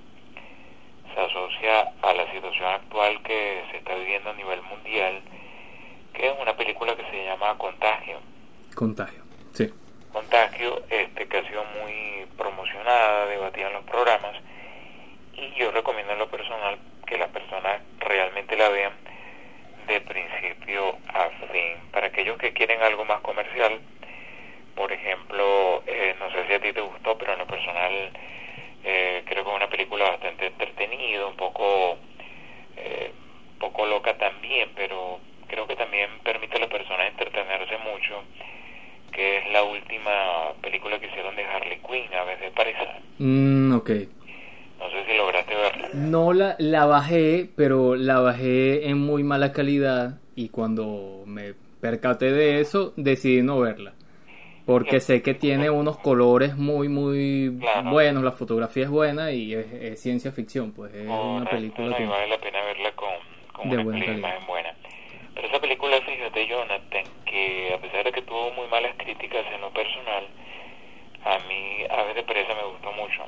[1.13, 5.23] se asocia a la situación actual que se está viviendo a nivel mundial,
[6.13, 8.19] que es una película que se llama Contagio.
[8.75, 9.23] Contagio,
[9.53, 9.73] sí.
[10.15, 14.37] Contagio, este, que ha sido muy promocionada, debatida en los programas,
[15.33, 18.93] y yo recomiendo en lo personal que las personas realmente la vean
[19.89, 21.79] de principio a fin.
[21.91, 23.81] Para aquellos que quieren algo más comercial,
[24.77, 28.13] por ejemplo, eh, no sé si a ti te gustó, pero en lo personal
[28.85, 31.99] eh, creo que es una película bastante entretenida, un poco,
[32.77, 33.11] eh,
[33.59, 38.23] poco loca también, pero creo que también permite a la persona entretenerse mucho
[39.15, 42.75] que es la última película que hicieron de Harley Quinn, Aves de París.
[43.19, 43.91] Mm, ok.
[44.79, 45.89] No sé si lograste verla.
[45.95, 52.33] No la, la bajé, pero la bajé en muy mala calidad y cuando me percaté
[52.33, 53.95] de eso decidí no verla.
[54.67, 57.91] Porque sé que tiene unos colores muy, muy Claro.
[57.91, 61.97] buenos, la fotografía es buena y es, es ciencia ficción, pues es una película no,
[61.97, 62.07] que...
[62.07, 63.09] vale la pena verla con,
[63.53, 64.75] con De una buena calidad buena.
[65.35, 69.61] Pero esa película, fíjate, Jonathan, que a pesar de que tuvo muy malas críticas en
[69.61, 70.29] lo personal,
[71.25, 73.25] a mí Aves de Presa me gustó mucho.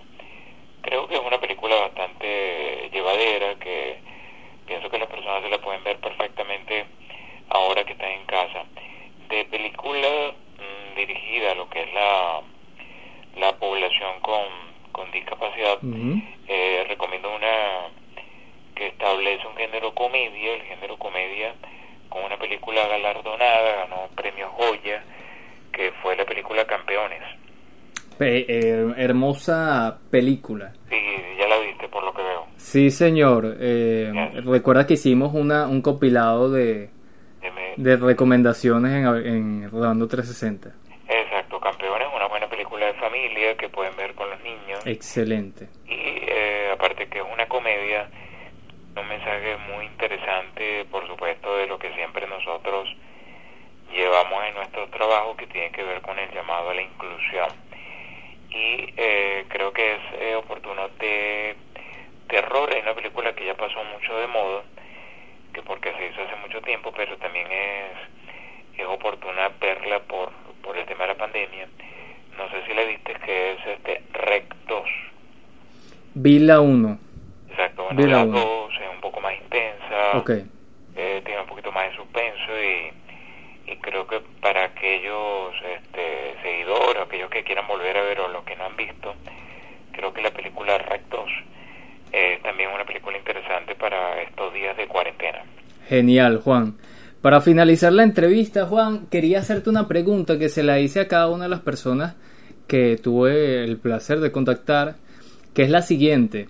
[0.83, 3.99] Creo que es una película bastante llevadera, que
[4.67, 6.87] pienso que las personas se la pueden ver perfectamente
[7.49, 8.65] ahora que están en casa.
[9.29, 12.43] De película mm, dirigida a lo que es la,
[13.37, 14.45] la población con,
[14.93, 15.79] con discapacidad,
[16.49, 17.89] eh, recomiendo una
[18.77, 21.55] que establece un género comedia, el género comedia,
[22.17, 25.03] con una película galardonada, ganó premio Goya,
[25.73, 27.21] que fue la película Campeones.
[28.17, 30.73] Pe- eh, hermosa película.
[30.89, 30.97] Sí,
[31.39, 32.47] ya la viste por lo que veo.
[32.57, 33.57] Sí, señor.
[33.61, 34.45] Eh, Yes.
[34.47, 36.89] recuerda que hicimos una, un compilado de,
[37.43, 39.07] Deme- de recomendaciones en,
[39.65, 40.71] en Rodando 360.
[41.09, 44.81] Exacto, Campeones, una buena película de familia que pueden ver con los niños.
[44.87, 45.69] Excelente.
[45.87, 48.09] Y eh, aparte que es una comedia,
[49.01, 52.89] un mensaje muy interesante, por supuesto, de lo que siempre nosotros
[53.93, 57.49] llevamos en nuestro trabajo que tiene que ver con el llamado a la inclusión.
[58.51, 61.57] Y eh, creo que es eh, oportuno de
[62.29, 64.63] terror, es una película que ya pasó mucho de moda,
[65.53, 70.31] que porque se hizo hace mucho tiempo, pero también es, es oportuna verla por,
[70.63, 71.69] por el tema de la pandemia.
[72.37, 74.83] No sé si la viste, que es este Rec 2.
[76.15, 77.06] Vi la 1.
[77.57, 78.39] Exacto, bueno, Vi la la uno.
[78.39, 80.23] 2 es un poco más intensa,
[80.95, 87.03] eh, tiene un poquito más de suspenso y, y creo que para aquellos este, seguidores,
[87.03, 89.15] aquellos que quieran volver a ver o los que no han visto,
[89.93, 91.31] creo que la película Rec 2
[92.13, 95.43] es también una película interesante para estos días de cuarentena.
[95.89, 96.77] Genial, Juan.
[97.23, 101.31] Para finalizar la entrevista, Juan, quería hacerte una pregunta que se la hice a cada
[101.31, 102.17] una de las personas
[102.69, 104.97] que tuve el placer de contactar,
[105.55, 106.49] que es la siguiente.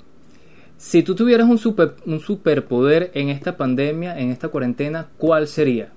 [0.77, 5.89] Si tú tuvieras un, super, un superpoder en esta pandemia, en esta cuarentena, ¿cuál sería?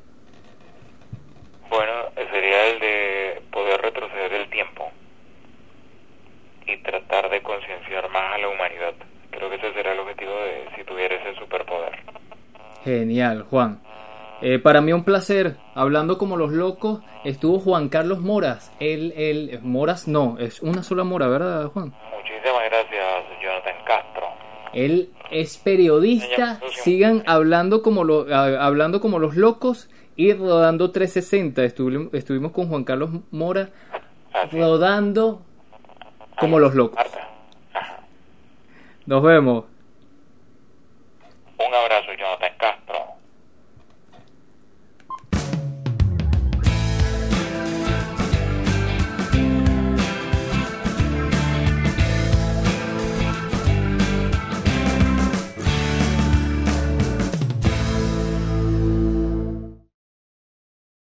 [1.70, 1.92] Bueno,
[2.32, 4.90] sería el de poder retroceder el tiempo
[6.66, 8.94] y tratar de concienciar más a la humanidad.
[9.32, 11.92] Creo que ese será el objetivo de si tuviera ese superpoder.
[12.86, 13.82] Genial, Juan.
[14.42, 15.58] Eh, para mí un placer.
[15.76, 18.74] Hablando como los locos, estuvo Juan Carlos Moras.
[18.80, 21.94] Él, él, Moras no, es una sola Mora, ¿verdad, Juan?
[22.16, 23.39] Muchísimas gracias.
[24.74, 31.64] Él es periodista, sigan hablando como, lo, hablando como los locos y rodando 360.
[31.64, 33.70] Estuvimos, estuvimos con Juan Carlos Mora
[34.34, 35.42] ah, rodando
[36.40, 37.04] como los locos.
[39.06, 39.66] Nos vemos.
[41.58, 42.49] Un abrazo, Jonathan.